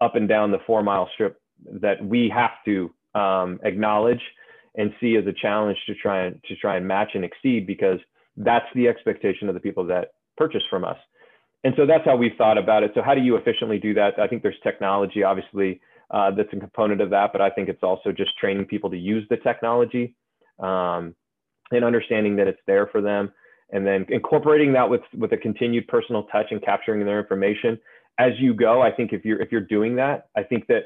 up 0.00 0.16
and 0.16 0.28
down 0.28 0.50
the 0.50 0.58
four 0.66 0.82
mile 0.82 1.08
strip 1.14 1.40
that 1.80 2.04
we 2.04 2.32
have 2.34 2.52
to 2.64 2.92
um, 3.14 3.60
acknowledge 3.64 4.22
and 4.76 4.92
see 5.00 5.16
as 5.16 5.26
a 5.26 5.32
challenge 5.32 5.76
to 5.86 5.94
try 5.94 6.24
and 6.24 6.42
to 6.44 6.56
try 6.56 6.76
and 6.76 6.86
match 6.86 7.10
and 7.14 7.24
exceed 7.24 7.66
because 7.66 7.98
that's 8.36 8.66
the 8.74 8.88
expectation 8.88 9.48
of 9.48 9.54
the 9.54 9.60
people 9.60 9.84
that 9.84 10.12
purchase 10.36 10.62
from 10.70 10.84
us. 10.84 10.96
And 11.64 11.74
so 11.76 11.84
that's 11.84 12.04
how 12.06 12.16
we've 12.16 12.36
thought 12.38 12.56
about 12.56 12.84
it. 12.84 12.92
So 12.94 13.02
how 13.02 13.14
do 13.14 13.20
you 13.20 13.36
efficiently 13.36 13.78
do 13.78 13.92
that? 13.94 14.18
I 14.18 14.26
think 14.26 14.42
there's 14.42 14.56
technology 14.62 15.22
obviously 15.22 15.80
uh, 16.10 16.30
that's 16.30 16.48
a 16.52 16.56
component 16.56 17.00
of 17.00 17.10
that 17.10 17.30
but 17.32 17.40
i 17.40 17.48
think 17.50 17.68
it's 17.68 17.84
also 17.84 18.10
just 18.10 18.36
training 18.36 18.64
people 18.64 18.90
to 18.90 18.98
use 18.98 19.26
the 19.28 19.36
technology. 19.36 20.14
Um, 20.58 21.14
and 21.70 21.84
understanding 21.84 22.36
that 22.36 22.48
it's 22.48 22.60
there 22.66 22.86
for 22.86 23.00
them 23.00 23.32
and 23.72 23.86
then 23.86 24.04
incorporating 24.08 24.72
that 24.72 24.88
with 24.88 25.02
with 25.16 25.32
a 25.32 25.36
continued 25.36 25.86
personal 25.88 26.24
touch 26.24 26.46
and 26.50 26.62
capturing 26.62 27.04
their 27.04 27.20
information. 27.20 27.78
As 28.18 28.32
you 28.38 28.52
go 28.52 28.82
i 28.82 28.90
think 28.90 29.12
if 29.12 29.24
you're 29.24 29.40
if 29.40 29.50
you're 29.50 29.60
doing 29.62 29.96
that 29.96 30.28
i 30.36 30.42
think 30.42 30.66
that 30.66 30.84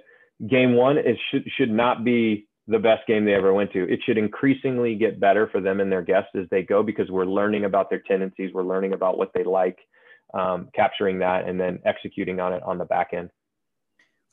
game 0.49 0.75
one 0.75 0.99
is 0.99 1.17
should 1.31 1.45
should 1.57 1.71
not 1.71 2.05
be 2.05 2.47
the 2.67 2.79
best 2.79 3.07
game 3.07 3.25
they 3.25 3.35
ever 3.35 3.53
went 3.53 3.71
to. 3.73 3.85
It 3.85 4.01
should 4.07 4.17
increasingly 4.17 4.95
get 4.95 5.21
better 5.21 5.49
for 5.53 5.61
them 5.61 5.81
and 5.81 5.93
their 5.93 6.01
guests 6.01 6.31
as 6.35 6.47
they 6.51 6.63
go 6.63 6.83
because 6.83 7.11
we're 7.11 7.27
learning 7.27 7.65
about 7.65 7.91
their 7.91 8.03
tendencies 8.07 8.53
we're 8.55 8.65
learning 8.65 8.93
about 8.95 9.19
what 9.19 9.33
they 9.35 9.45
like 9.45 9.79
um, 10.33 10.69
capturing 10.75 11.19
that 11.19 11.47
and 11.49 11.61
then 11.61 11.79
executing 11.85 12.41
on 12.41 12.53
it 12.53 12.63
on 12.63 12.79
the 12.79 12.85
back 12.85 13.11
end 13.13 13.31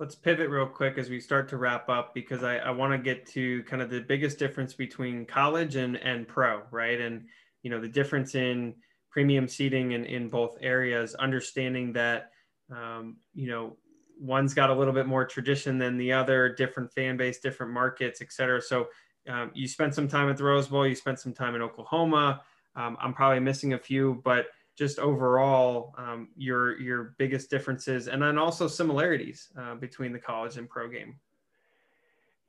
let's 0.02 0.16
pivot 0.16 0.50
real 0.50 0.66
quick 0.66 0.98
as 0.98 1.12
we 1.12 1.20
start 1.20 1.48
to 1.48 1.58
wrap 1.58 1.88
up 1.88 2.12
because 2.16 2.44
I, 2.44 2.58
I 2.58 2.72
want 2.72 2.92
to 2.92 2.98
get 2.98 3.24
to 3.28 3.62
kind 3.66 3.84
of 3.84 3.92
the 3.92 4.00
biggest 4.02 4.40
difference 4.40 4.74
between 4.74 5.28
college 5.28 5.76
and, 5.76 5.96
and 5.98 6.28
pro, 6.28 6.64
right? 6.72 7.00
And, 7.00 7.26
you 7.62 7.70
know, 7.70 7.80
the 7.80 7.88
difference 7.88 8.34
in 8.34 8.74
premium 9.12 9.48
seating 9.48 9.92
in, 9.92 10.06
in 10.06 10.28
both 10.28 10.58
areas, 10.60 11.14
understanding 11.14 11.94
that, 11.94 12.32
um, 12.72 13.18
you 13.36 13.48
know, 13.48 13.78
one's 14.20 14.56
got 14.56 14.72
a 14.72 14.74
little 14.74 14.94
bit 14.94 15.06
more 15.06 15.24
tradition 15.24 15.78
than 15.78 15.98
the 15.98 16.12
other, 16.12 16.50
different 16.50 16.92
fan 16.92 17.16
base, 17.16 17.38
different 17.38 17.72
markets, 17.72 18.24
et 18.24 18.32
cetera. 18.32 18.60
So 18.60 18.88
um, 19.30 19.52
you 19.54 19.68
spent 19.68 19.94
some 19.94 20.08
time 20.08 20.32
at 20.32 20.38
the 20.38 20.44
Rose 20.44 20.68
Bowl, 20.68 20.88
you 20.88 20.96
spent 20.96 21.20
some 21.20 21.34
time 21.34 21.54
in 21.54 21.62
Oklahoma. 21.62 22.42
Um, 22.76 22.98
I'm 23.00 23.14
probably 23.14 23.40
missing 23.40 23.74
a 23.74 23.78
few, 23.78 24.20
but 24.24 24.48
just 24.82 24.98
overall 24.98 25.94
um, 26.00 26.30
your 26.36 26.82
your 26.82 27.14
biggest 27.20 27.52
differences 27.52 28.08
and 28.08 28.20
then 28.20 28.40
also 28.40 28.68
similarities 28.68 29.50
uh, 29.56 29.76
between 29.76 30.12
the 30.12 30.18
college 30.18 30.58
and 30.58 30.68
pro 30.68 30.90
game? 30.90 31.14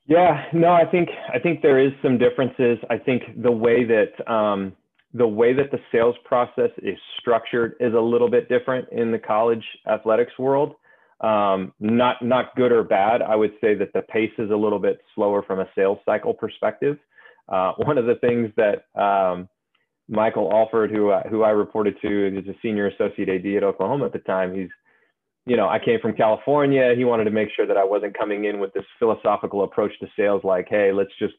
Yeah 0.07 0.47
no 0.55 0.73
i 0.73 0.87
think 0.87 1.11
i 1.35 1.39
think 1.39 1.61
there 1.61 1.79
is 1.79 1.93
some 2.03 2.17
differences. 2.17 2.79
I 2.89 2.97
think 2.97 3.23
the 3.43 3.53
way 3.53 3.85
that 3.85 4.13
um, 4.33 4.75
the 5.13 5.29
way 5.29 5.53
that 5.53 5.71
the 5.71 5.79
sales 5.93 6.17
process 6.25 6.71
is 6.79 6.99
structured 7.21 7.75
is 7.81 7.93
a 7.93 8.01
little 8.01 8.31
bit 8.31 8.49
different 8.49 8.89
in 8.93 9.13
the 9.13 9.19
college 9.19 9.65
athletics 9.87 10.33
world. 10.39 10.75
Um, 11.21 11.75
not 11.81 12.25
not 12.25 12.57
good 12.57 12.73
or 12.73 12.83
bad. 12.83 13.21
I 13.21 13.37
would 13.37 13.53
say 13.61 13.75
that 13.75 13.93
the 13.93 14.03
pace 14.17 14.37
is 14.39 14.51
a 14.51 14.57
little 14.57 14.79
bit 14.79 15.03
slower 15.15 15.43
from 15.43 15.61
a 15.61 15.69
sales 15.75 15.99
cycle 16.07 16.33
perspective. 16.33 16.97
Uh, 17.47 17.73
one 17.77 17.99
of 17.99 18.07
the 18.07 18.15
things 18.27 18.51
that 18.57 18.77
um, 18.99 19.51
Michael 20.13 20.53
Alford, 20.53 20.91
who 20.91 21.11
uh, 21.11 21.29
who 21.29 21.43
I 21.43 21.51
reported 21.51 21.97
to, 22.03 22.39
is 22.39 22.47
a 22.47 22.55
senior 22.63 22.87
associate 22.89 23.29
AD 23.29 23.47
at 23.57 23.65
Oklahoma 23.65 24.07
at 24.07 24.13
the 24.13 24.21
time. 24.21 24.55
He's 24.55 24.69
you 25.45 25.57
know, 25.57 25.69
I 25.69 25.79
came 25.85 25.99
from 26.01 26.15
California. 26.15 26.95
He 26.97 27.05
wanted 27.05 27.25
to 27.25 27.33
make 27.33 27.49
sure 27.57 27.67
that 27.67 27.77
I 27.77 27.85
wasn't 27.85 28.17
coming 28.17 28.45
in 28.45 28.61
with 28.61 28.73
this 28.75 28.85
philosophical 28.99 29.65
approach 29.65 29.91
to 29.99 30.07
sales, 30.17 30.43
like, 30.45 30.69
hey, 30.69 30.93
let's 30.93 31.11
just 31.19 31.35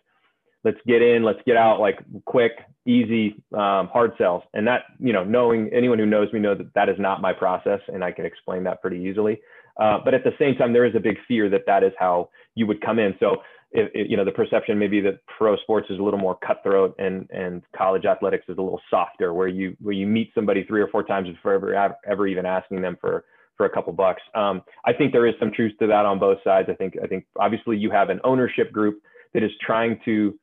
let's 0.64 0.78
get 0.88 1.02
in, 1.02 1.24
let's 1.24 1.40
get 1.46 1.58
out, 1.58 1.80
like 1.80 2.00
quick, 2.26 2.54
easy, 2.86 3.36
um, 3.54 3.88
hard 3.88 4.12
sales. 4.18 4.44
And 4.54 4.66
that, 4.68 4.84
you 5.00 5.12
know, 5.12 5.24
knowing 5.24 5.70
anyone 5.74 6.00
who 6.00 6.06
knows 6.06 6.32
me 6.32 6.40
know 6.40 6.56
that 6.56 6.74
that 6.74 6.90
is 6.90 6.96
not 7.00 7.22
my 7.22 7.34
process, 7.34 7.82
and 7.88 8.04
I 8.04 8.12
can 8.12 8.26
explain 8.26 8.64
that 8.64 8.82
pretty 8.82 8.98
easily. 8.98 9.42
Uh, 9.78 10.00
but 10.04 10.14
at 10.14 10.24
the 10.24 10.32
same 10.40 10.56
time, 10.56 10.72
there 10.72 10.86
is 10.86 10.96
a 10.96 11.00
big 11.00 11.18
fear 11.28 11.50
that 11.50 11.66
that 11.66 11.84
is 11.84 11.92
how 11.98 12.30
you 12.56 12.68
would 12.68 12.82
come 12.82 13.00
in. 13.00 13.16
So, 13.20 13.38
if, 13.74 13.90
if, 13.94 14.10
you 14.10 14.18
know, 14.18 14.26
the 14.26 14.32
perception 14.32 14.78
maybe 14.80 15.02
that 15.02 15.20
pro 15.38 15.58
sports 15.58 15.88
is 15.90 16.00
a 16.00 16.04
little 16.04 16.20
more 16.20 16.38
cutthroat 16.46 16.96
and 17.00 17.30
and 17.32 17.64
college 17.76 18.06
athletics 18.06 18.46
is 18.48 18.58
a 18.58 18.62
little 18.62 18.82
softer, 18.90 19.34
where 19.34 19.48
you 19.48 19.76
where 19.82 19.94
you 19.94 20.08
meet 20.08 20.32
somebody 20.36 20.64
three 20.64 20.82
or 20.82 20.88
four 20.88 21.04
times 21.04 21.28
before 21.28 21.54
ever 21.54 21.96
ever 22.06 22.28
even 22.28 22.46
asking 22.46 22.82
them 22.82 22.98
for 23.02 23.26
for 23.58 23.66
a 23.66 23.70
couple 23.70 23.94
bucks. 23.94 24.22
Um, 24.36 24.62
I 24.86 24.94
think 24.94 25.12
there 25.12 25.28
is 25.28 25.36
some 25.40 25.52
truth 25.52 25.74
to 25.80 25.88
that 25.88 26.06
on 26.06 26.20
both 26.20 26.38
sides. 26.44 26.70
I 26.72 26.74
think 26.76 26.96
I 27.04 27.08
think 27.08 27.26
obviously 27.40 27.78
you 27.78 27.92
have 27.92 28.10
an 28.10 28.20
ownership 28.24 28.72
group 28.72 29.02
that 29.34 29.44
is 29.44 29.52
trying 29.62 30.00
to 30.06 30.38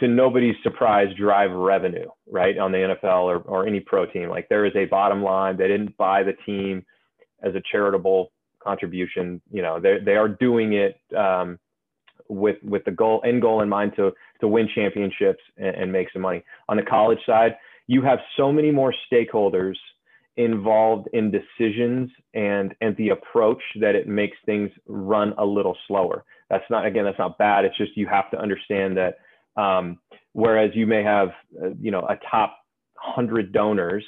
to 0.00 0.08
nobody's 0.08 0.56
surprise 0.62 1.08
drive 1.16 1.52
revenue 1.52 2.08
right 2.28 2.58
on 2.58 2.72
the 2.72 2.78
NFL 2.78 3.24
or, 3.24 3.38
or 3.38 3.66
any 3.66 3.80
pro 3.80 4.06
team. 4.06 4.28
Like 4.28 4.48
there 4.48 4.64
is 4.64 4.72
a 4.74 4.86
bottom 4.86 5.22
line. 5.22 5.56
They 5.56 5.68
didn't 5.68 5.96
buy 5.96 6.22
the 6.22 6.32
team 6.44 6.84
as 7.42 7.54
a 7.54 7.62
charitable 7.70 8.32
contribution. 8.62 9.40
You 9.50 9.62
know 9.62 9.80
they 9.80 9.98
they 10.04 10.16
are 10.16 10.28
doing 10.28 10.74
it 10.74 10.98
um, 11.16 11.58
with 12.28 12.56
with 12.62 12.84
the 12.84 12.90
goal 12.90 13.22
end 13.24 13.42
goal 13.42 13.62
in 13.62 13.68
mind 13.68 13.92
to 13.96 14.12
to 14.40 14.48
win 14.48 14.68
championships 14.74 15.42
and, 15.56 15.76
and 15.76 15.92
make 15.92 16.08
some 16.12 16.22
money. 16.22 16.42
On 16.68 16.76
the 16.76 16.82
college 16.82 17.18
side, 17.26 17.56
you 17.86 18.02
have 18.02 18.18
so 18.36 18.52
many 18.52 18.70
more 18.70 18.94
stakeholders 19.12 19.76
involved 20.36 21.08
in 21.12 21.30
decisions 21.30 22.10
and 22.34 22.74
and 22.80 22.96
the 22.96 23.10
approach 23.10 23.62
that 23.80 23.94
it 23.94 24.08
makes 24.08 24.36
things 24.44 24.70
run 24.86 25.32
a 25.38 25.44
little 25.44 25.76
slower 25.86 26.24
that's 26.50 26.64
not 26.70 26.84
again 26.84 27.04
that's 27.04 27.18
not 27.20 27.38
bad 27.38 27.64
it's 27.64 27.76
just 27.76 27.96
you 27.96 28.06
have 28.08 28.28
to 28.32 28.36
understand 28.36 28.96
that 28.96 29.18
um, 29.56 29.96
whereas 30.32 30.72
you 30.74 30.88
may 30.88 31.04
have 31.04 31.28
uh, 31.62 31.68
you 31.80 31.92
know 31.92 32.00
a 32.00 32.18
top 32.28 32.58
100 33.04 33.52
donors 33.52 34.04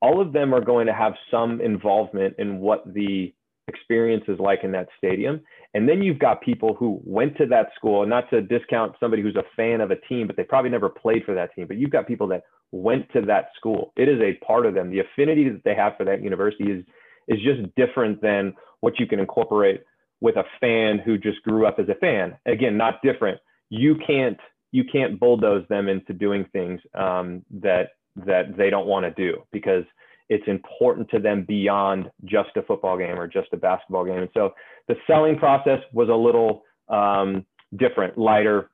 all 0.00 0.20
of 0.20 0.32
them 0.32 0.54
are 0.54 0.62
going 0.62 0.86
to 0.86 0.94
have 0.94 1.12
some 1.30 1.60
involvement 1.60 2.34
in 2.38 2.58
what 2.58 2.82
the 2.94 3.34
experience 3.68 4.24
is 4.28 4.38
like 4.38 4.60
in 4.62 4.72
that 4.72 4.88
stadium 4.96 5.40
and 5.74 5.88
then 5.88 6.00
you've 6.02 6.18
got 6.18 6.40
people 6.40 6.74
who 6.74 7.00
went 7.04 7.36
to 7.36 7.46
that 7.46 7.68
school 7.74 8.02
and 8.02 8.10
not 8.10 8.30
to 8.30 8.40
discount 8.40 8.94
somebody 9.00 9.22
who's 9.22 9.36
a 9.36 9.44
fan 9.56 9.80
of 9.80 9.90
a 9.90 9.96
team 10.08 10.26
but 10.26 10.36
they 10.36 10.44
probably 10.44 10.70
never 10.70 10.88
played 10.88 11.24
for 11.24 11.34
that 11.34 11.54
team 11.54 11.66
but 11.66 11.76
you've 11.76 11.90
got 11.90 12.06
people 12.06 12.28
that 12.28 12.42
went 12.72 13.10
to 13.12 13.22
that 13.22 13.50
school. 13.56 13.92
It 13.96 14.08
is 14.08 14.20
a 14.20 14.44
part 14.44 14.66
of 14.66 14.74
them. 14.74 14.90
The 14.90 15.00
affinity 15.00 15.48
that 15.48 15.62
they 15.64 15.74
have 15.74 15.96
for 15.96 16.04
that 16.04 16.22
university 16.22 16.70
is 16.70 16.84
is 17.28 17.38
just 17.42 17.74
different 17.74 18.22
than 18.22 18.54
what 18.80 19.00
you 19.00 19.06
can 19.06 19.18
incorporate 19.18 19.82
with 20.20 20.36
a 20.36 20.44
fan 20.60 20.98
who 21.04 21.18
just 21.18 21.42
grew 21.42 21.66
up 21.66 21.78
as 21.80 21.88
a 21.88 21.94
fan. 21.96 22.36
Again, 22.46 22.76
not 22.76 23.02
different. 23.02 23.40
You 23.68 23.96
can't 24.06 24.38
you 24.72 24.84
can't 24.84 25.18
bulldoze 25.18 25.66
them 25.68 25.88
into 25.88 26.12
doing 26.12 26.46
things 26.52 26.80
um, 26.94 27.44
that 27.62 27.90
that 28.16 28.56
they 28.56 28.70
don't 28.70 28.86
want 28.86 29.04
to 29.04 29.10
do 29.10 29.42
because 29.52 29.84
it's 30.28 30.46
important 30.46 31.08
to 31.10 31.18
them 31.18 31.44
beyond 31.46 32.10
just 32.24 32.50
a 32.56 32.62
football 32.62 32.98
game 32.98 33.18
or 33.18 33.26
just 33.26 33.48
a 33.52 33.56
basketball 33.56 34.04
game. 34.04 34.18
And 34.18 34.30
so 34.34 34.54
the 34.88 34.96
selling 35.06 35.38
process 35.38 35.80
was 35.92 36.08
a 36.08 36.14
little 36.14 36.62
um, 36.88 37.46
different, 37.76 38.18
lighter, 38.18 38.70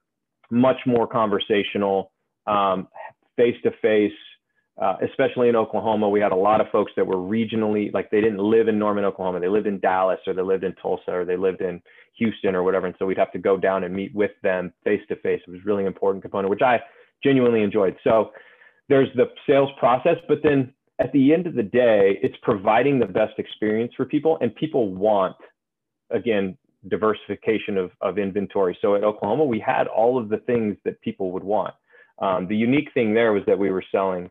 much 0.50 0.78
more 0.86 1.06
conversational. 1.06 2.12
Face 3.36 3.56
to 3.62 3.70
face, 3.80 4.12
especially 5.02 5.48
in 5.48 5.56
Oklahoma. 5.56 6.08
We 6.08 6.20
had 6.20 6.32
a 6.32 6.36
lot 6.36 6.60
of 6.60 6.66
folks 6.70 6.92
that 6.96 7.06
were 7.06 7.16
regionally, 7.16 7.92
like 7.94 8.10
they 8.10 8.20
didn't 8.20 8.38
live 8.40 8.68
in 8.68 8.78
Norman, 8.78 9.04
Oklahoma. 9.04 9.40
They 9.40 9.48
lived 9.48 9.66
in 9.66 9.80
Dallas 9.80 10.18
or 10.26 10.34
they 10.34 10.42
lived 10.42 10.64
in 10.64 10.74
Tulsa 10.74 11.10
or 11.10 11.24
they 11.24 11.36
lived 11.36 11.62
in 11.62 11.80
Houston 12.18 12.54
or 12.54 12.62
whatever. 12.62 12.86
And 12.86 12.96
so 12.98 13.06
we'd 13.06 13.16
have 13.16 13.32
to 13.32 13.38
go 13.38 13.56
down 13.56 13.84
and 13.84 13.94
meet 13.94 14.14
with 14.14 14.32
them 14.42 14.72
face 14.84 15.00
to 15.08 15.16
face. 15.16 15.40
It 15.46 15.50
was 15.50 15.64
really 15.64 15.86
important 15.86 16.22
component, 16.22 16.50
which 16.50 16.62
I 16.62 16.80
genuinely 17.24 17.62
enjoyed. 17.62 17.96
So 18.04 18.32
there's 18.88 19.08
the 19.14 19.26
sales 19.46 19.70
process, 19.78 20.16
but 20.28 20.38
then 20.42 20.74
at 20.98 21.12
the 21.12 21.32
end 21.32 21.46
of 21.46 21.54
the 21.54 21.62
day, 21.62 22.18
it's 22.22 22.36
providing 22.42 22.98
the 22.98 23.06
best 23.06 23.38
experience 23.38 23.92
for 23.96 24.04
people 24.04 24.38
and 24.40 24.54
people 24.54 24.92
want, 24.94 25.36
again, 26.10 26.56
diversification 26.88 27.78
of, 27.78 27.90
of 28.00 28.18
inventory. 28.18 28.76
So 28.80 28.94
at 28.94 29.04
Oklahoma, 29.04 29.44
we 29.44 29.60
had 29.60 29.86
all 29.86 30.18
of 30.18 30.28
the 30.28 30.38
things 30.38 30.76
that 30.84 31.00
people 31.00 31.32
would 31.32 31.44
want. 31.44 31.74
Um, 32.20 32.46
the 32.46 32.56
unique 32.56 32.88
thing 32.92 33.14
there 33.14 33.32
was 33.32 33.42
that 33.46 33.58
we 33.58 33.70
were 33.70 33.84
selling 33.90 34.30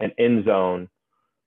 an 0.00 0.12
end 0.18 0.44
zone 0.44 0.88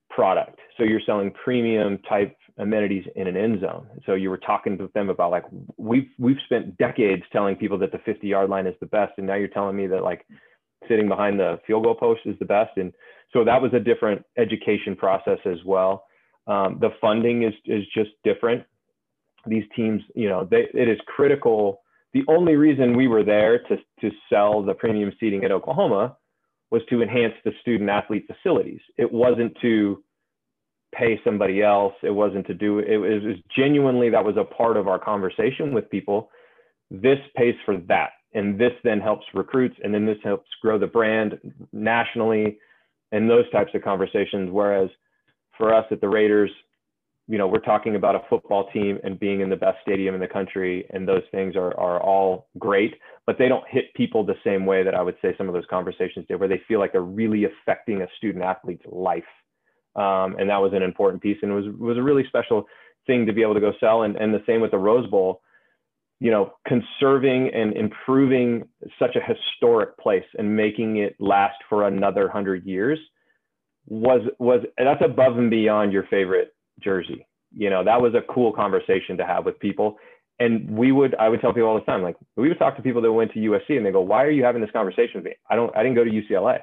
product. 0.10 0.60
So 0.78 0.84
you're 0.84 1.02
selling 1.06 1.32
premium 1.32 2.00
type 2.10 2.36
amenities 2.58 3.06
in 3.16 3.28
an 3.28 3.38
end 3.38 3.62
zone. 3.62 3.88
So 4.06 4.16
you 4.16 4.30
were 4.30 4.38
talking 4.38 4.78
to 4.78 4.90
them 4.94 5.10
about 5.10 5.32
like 5.32 5.46
we've 5.78 6.10
we've 6.18 6.38
spent 6.46 6.78
decades 6.78 7.24
telling 7.32 7.56
people 7.56 7.78
that 7.80 7.92
the 7.92 8.00
50 8.00 8.28
yard 8.28 8.50
line 8.50 8.68
is 8.68 8.76
the 8.80 8.86
best, 8.88 9.14
and 9.18 9.26
now 9.26 9.36
you're 9.36 9.48
telling 9.48 9.78
me 9.78 9.88
that 9.88 10.04
like 10.04 10.26
sitting 10.88 11.08
behind 11.08 11.40
the 11.40 11.60
field 11.66 11.84
goal 11.84 11.96
post 11.96 12.22
is 12.26 12.38
the 12.40 12.46
best. 12.46 12.72
And 12.78 12.94
so 13.32 13.44
that 13.44 13.62
was 13.62 13.74
a 13.74 13.80
different 13.80 14.24
education 14.38 14.96
process 14.96 15.40
as 15.46 15.58
well. 15.66 16.06
Um, 16.48 16.80
the 16.80 16.90
funding 17.00 17.44
is 17.44 17.54
is 17.66 17.84
just 17.94 18.12
different. 18.24 18.64
These 19.46 19.64
teams, 19.76 20.02
you 20.16 20.28
know, 20.30 20.48
they, 20.50 20.68
it 20.74 20.90
is 20.90 21.00
critical 21.08 21.82
the 22.14 22.24
only 22.28 22.56
reason 22.56 22.98
we 22.98 23.08
were 23.08 23.24
there 23.24 23.60
to, 23.60 23.78
to 24.02 24.16
sell 24.30 24.64
the 24.64 24.74
premium 24.74 25.12
seating 25.20 25.44
at 25.44 25.52
Oklahoma 25.52 26.18
was 26.72 26.82
to 26.90 27.02
enhance 27.02 27.34
the 27.46 27.52
student 27.62 27.90
athlete 27.90 28.26
facilities. 28.28 28.80
It 28.98 29.12
wasn't 29.12 29.56
to 29.62 30.04
pay 30.94 31.20
somebody 31.24 31.62
else. 31.62 31.94
It 32.02 32.12
wasn't 32.12 32.48
to 32.48 32.54
do 32.54 32.80
it 32.80 32.98
was, 32.98 33.24
it 33.24 33.28
was 33.28 33.38
genuinely 33.56 34.10
that 34.10 34.26
was 34.26 34.38
a 34.38 34.44
part 34.44 34.76
of 34.76 34.88
our 34.88 35.00
conversation 35.00 35.74
with 35.74 35.90
people. 35.90 36.30
This 36.90 37.20
pays 37.36 37.56
for 37.66 37.78
that. 37.88 38.12
And 38.34 38.60
this 38.60 38.74
then 38.84 39.00
helps 39.00 39.26
recruits 39.34 39.76
and 39.84 39.94
then 39.94 40.06
this 40.06 40.18
helps 40.24 40.50
grow 40.62 40.80
the 40.80 40.88
brand 40.88 41.40
nationally 41.72 42.58
and 43.12 43.30
those 43.30 43.50
types 43.52 43.72
of 43.74 43.82
conversations. 43.82 44.50
Whereas 44.52 44.90
for 45.58 45.74
us 45.74 45.86
at 45.92 46.02
the 46.02 46.10
Raiders, 46.10 46.52
you 47.28 47.38
know, 47.38 47.48
we're 47.48 47.60
talking 47.60 47.96
about 47.96 48.16
a 48.16 48.22
football 48.28 48.70
team 48.72 48.98
and 49.04 49.20
being 49.20 49.42
in 49.42 49.50
the 49.50 49.56
best 49.56 49.78
stadium 49.84 50.16
in 50.16 50.22
the 50.22 50.28
country, 50.28 50.88
and 50.90 51.08
those 51.08 51.22
things 51.32 51.56
are 51.56 51.80
are 51.80 52.02
all 52.02 52.48
great, 52.58 52.96
but 53.28 53.38
they 53.38 53.48
don't 53.48 53.68
hit 53.70 53.94
people 53.94 54.26
the 54.26 54.34
same 54.44 54.66
way 54.66 54.84
that 54.84 54.96
I 54.96 55.02
would 55.04 55.16
say 55.22 55.36
some 55.38 55.48
of 55.48 55.54
those 55.54 55.68
conversations 55.70 56.26
did, 56.28 56.40
where 56.40 56.50
they 56.50 56.62
feel 56.68 56.80
like 56.80 56.92
they're 56.92 57.02
really 57.02 57.46
affecting 57.46 58.02
a 58.02 58.08
student 58.18 58.44
athlete's 58.44 58.86
life. 58.92 59.24
Um, 59.96 60.38
and 60.40 60.50
that 60.50 60.58
was 60.58 60.74
an 60.74 60.82
important 60.82 61.22
piece, 61.22 61.38
and 61.44 61.52
it 61.52 61.56
was 61.56 61.66
was 61.78 61.98
a 61.98 62.02
really 62.02 62.24
special 62.28 62.66
thing 63.06 63.28
to 63.28 63.34
be 63.34 63.44
able 63.44 63.54
to 63.54 63.60
go 63.60 63.74
sell. 63.80 64.02
And 64.04 64.16
and 64.16 64.34
the 64.34 64.44
same 64.48 64.60
with 64.60 64.72
the 64.72 64.80
Rose 64.80 65.08
Bowl, 65.12 65.42
you 66.20 66.32
know, 66.32 66.54
conserving 66.68 67.50
and 67.54 67.74
improving 67.76 68.68
such 68.98 69.16
a 69.16 69.22
historic 69.22 69.98
place 69.98 70.26
and 70.38 70.56
making 70.56 70.98
it 70.98 71.16
last 71.20 71.56
for 71.70 71.88
another 71.88 72.28
hundred 72.28 72.66
years 72.66 73.00
was 73.88 74.22
was 74.38 74.62
that's 74.78 75.02
above 75.04 75.38
and 75.38 75.50
beyond 75.50 75.92
your 75.92 76.04
favorite 76.04 76.54
jersey. 76.82 77.26
You 77.56 77.70
know, 77.70 77.84
that 77.84 78.02
was 78.02 78.14
a 78.14 78.22
cool 78.34 78.54
conversation 78.54 79.18
to 79.18 79.26
have 79.26 79.46
with 79.46 79.60
people. 79.60 79.98
And 80.40 80.70
we 80.70 80.92
would, 80.94 81.16
I 81.16 81.28
would 81.28 81.42
tell 81.42 81.52
people 81.52 81.68
all 81.68 81.76
the 81.76 81.82
time, 81.82 82.02
like 82.02 82.16
we 82.38 82.48
would 82.48 82.60
talk 82.60 82.78
to 82.78 82.82
people 82.82 83.02
that 83.02 83.12
went 83.12 83.34
to 83.34 83.40
USC 83.40 83.76
and 83.76 83.86
they 83.86 83.92
go, 83.92 84.00
why 84.00 84.24
are 84.24 84.32
you 84.32 84.44
having 84.44 84.62
this 84.62 84.72
conversation 84.72 85.16
with 85.16 85.26
me? 85.26 85.36
I 85.50 85.56
don't, 85.56 85.76
I 85.76 85.84
didn't 85.84 85.96
go 85.96 86.06
to 86.06 86.10
UCLA. 86.10 86.60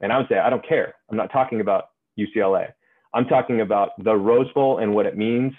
And 0.00 0.12
I 0.12 0.18
would 0.18 0.28
say, 0.28 0.38
I 0.38 0.50
don't 0.50 0.66
care. 0.66 0.94
I'm 1.10 1.16
not 1.16 1.32
talking 1.32 1.60
about 1.60 1.86
UCLA. 2.18 2.68
I'm 3.14 3.26
talking 3.26 3.60
about 3.60 3.90
the 4.04 4.14
Rose 4.14 4.52
Bowl 4.52 4.78
and 4.78 4.94
what 4.94 5.06
it 5.06 5.16
means 5.16 5.52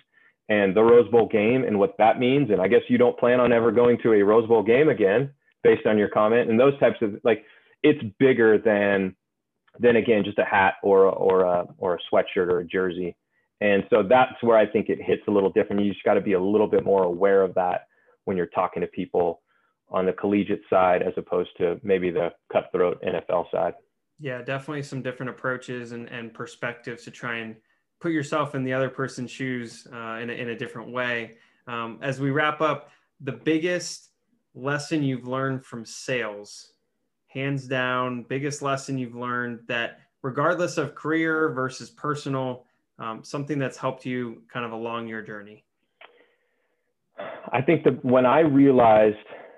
and 0.49 0.75
the 0.75 0.81
Rose 0.81 1.09
Bowl 1.09 1.27
game 1.27 1.63
and 1.63 1.77
what 1.79 1.95
that 1.99 2.19
means. 2.19 2.49
And 2.49 2.59
I 2.59 2.67
guess 2.67 2.81
you 2.89 2.97
don't 2.97 3.17
plan 3.17 3.39
on 3.39 3.53
ever 3.53 3.71
going 3.71 3.99
to 4.03 4.13
a 4.13 4.23
Rose 4.23 4.47
Bowl 4.47 4.63
game 4.63 4.89
again 4.89 5.31
based 5.63 5.85
on 5.85 5.97
your 5.97 6.09
comment 6.09 6.49
and 6.49 6.59
those 6.59 6.77
types 6.79 6.97
of 7.01 7.19
like, 7.23 7.45
it's 7.83 8.01
bigger 8.17 8.57
than, 8.57 9.15
than 9.79 9.95
again, 9.95 10.23
just 10.25 10.39
a 10.39 10.43
hat 10.43 10.75
or, 10.83 11.05
or 11.05 11.43
a, 11.43 11.67
or 11.77 11.95
a 11.95 11.99
sweatshirt 12.11 12.47
or 12.47 12.59
a 12.59 12.65
jersey. 12.65 13.15
And 13.61 13.83
so 13.89 14.03
that's 14.03 14.41
where 14.41 14.57
I 14.57 14.65
think 14.65 14.89
it 14.89 14.99
hits 15.01 15.21
a 15.27 15.31
little 15.31 15.51
different. 15.51 15.83
You 15.83 15.93
just 15.93 16.03
got 16.03 16.15
to 16.15 16.21
be 16.21 16.33
a 16.33 16.41
little 16.41 16.67
bit 16.67 16.83
more 16.83 17.03
aware 17.03 17.41
of 17.41 17.53
that 17.55 17.87
when 18.25 18.35
you're 18.35 18.47
talking 18.47 18.81
to 18.81 18.87
people 18.87 19.41
on 19.91 20.05
the 20.05 20.13
collegiate 20.13 20.61
side 20.69 21.01
as 21.01 21.13
opposed 21.17 21.49
to 21.57 21.79
maybe 21.83 22.09
the 22.09 22.29
cutthroat 22.51 23.01
NFL 23.03 23.51
side. 23.51 23.73
Yeah, 24.19 24.41
definitely 24.41 24.83
some 24.83 25.01
different 25.01 25.29
approaches 25.29 25.91
and, 25.91 26.09
and 26.09 26.33
perspectives 26.33 27.03
to 27.03 27.11
try 27.11 27.37
and 27.37 27.55
put 27.99 28.11
yourself 28.11 28.55
in 28.55 28.63
the 28.63 28.73
other 28.73 28.89
person's 28.89 29.31
shoes 29.31 29.87
uh, 29.93 30.19
in, 30.21 30.29
a, 30.29 30.33
in 30.33 30.49
a 30.49 30.57
different 30.57 30.91
way. 30.91 31.37
Um, 31.67 31.99
as 32.01 32.19
we 32.19 32.31
wrap 32.31 32.61
up, 32.61 32.89
the 33.21 33.33
biggest 33.33 34.09
lesson 34.55 35.03
you've 35.03 35.27
learned 35.27 35.65
from 35.65 35.85
sales, 35.85 36.73
hands 37.27 37.67
down, 37.67 38.23
biggest 38.23 38.61
lesson 38.61 38.97
you've 38.97 39.15
learned 39.15 39.59
that 39.67 39.99
regardless 40.21 40.77
of 40.77 40.95
career 40.95 41.49
versus 41.49 41.89
personal, 41.89 42.65
um, 42.97 43.23
something 43.23 43.59
that's 43.59 43.77
helped 43.77 44.05
you 44.05 44.43
kind 44.51 44.65
of 44.65 44.71
along 44.71 45.07
your 45.07 45.21
journey? 45.21 45.63
I 47.51 47.61
think 47.61 47.83
that 47.83 48.03
when 48.03 48.25
I 48.25 48.39
realized 48.39 49.17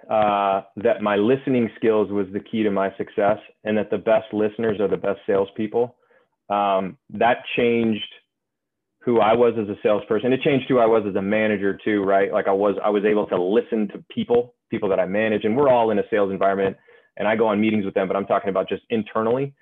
uh, 0.10 0.62
that 0.78 1.02
my 1.02 1.16
listening 1.16 1.70
skills 1.76 2.12
was 2.12 2.28
the 2.34 2.40
key 2.40 2.64
to 2.64 2.72
my 2.72 2.96
success 2.98 3.38
and 3.64 3.78
that 3.78 3.90
the 3.90 3.98
best 3.98 4.34
listeners 4.34 4.80
are 4.80 4.88
the 4.88 4.98
best 4.98 5.20
salespeople, 5.26 5.96
um, 6.50 6.98
that 7.12 7.38
changed 7.56 8.04
who 9.04 9.20
I 9.20 9.34
was 9.34 9.54
as 9.60 9.68
a 9.68 9.76
salesperson. 9.82 10.32
It 10.32 10.42
changed 10.42 10.66
who 10.70 10.78
I 10.78 10.86
was 10.86 11.04
as 11.08 11.16
a 11.16 11.22
manager 11.22 11.78
too, 11.84 12.04
right? 12.04 12.32
Like 12.32 12.48
I 12.48 12.52
was, 12.52 12.76
I 12.84 12.90
was 12.90 13.04
able 13.04 13.26
to 13.28 13.42
listen 13.42 13.88
to 13.90 14.04
people, 14.14 14.54
people 14.70 14.90
that 14.90 15.00
I 15.00 15.06
manage, 15.06 15.44
and 15.44 15.58
we're 15.58 15.70
all 15.70 15.90
in 15.90 16.00
a 16.00 16.04
sales 16.10 16.32
environment, 16.32 16.78
and 17.18 17.28
I 17.28 17.36
go 17.36 17.48
on 17.48 17.60
meetings 17.60 17.84
with 17.84 17.96
them, 17.96 18.08
but 18.08 18.16
I'm 18.16 18.28
talking 18.28 18.50
about 18.50 18.70
just 18.70 18.84
internally. 18.90 19.54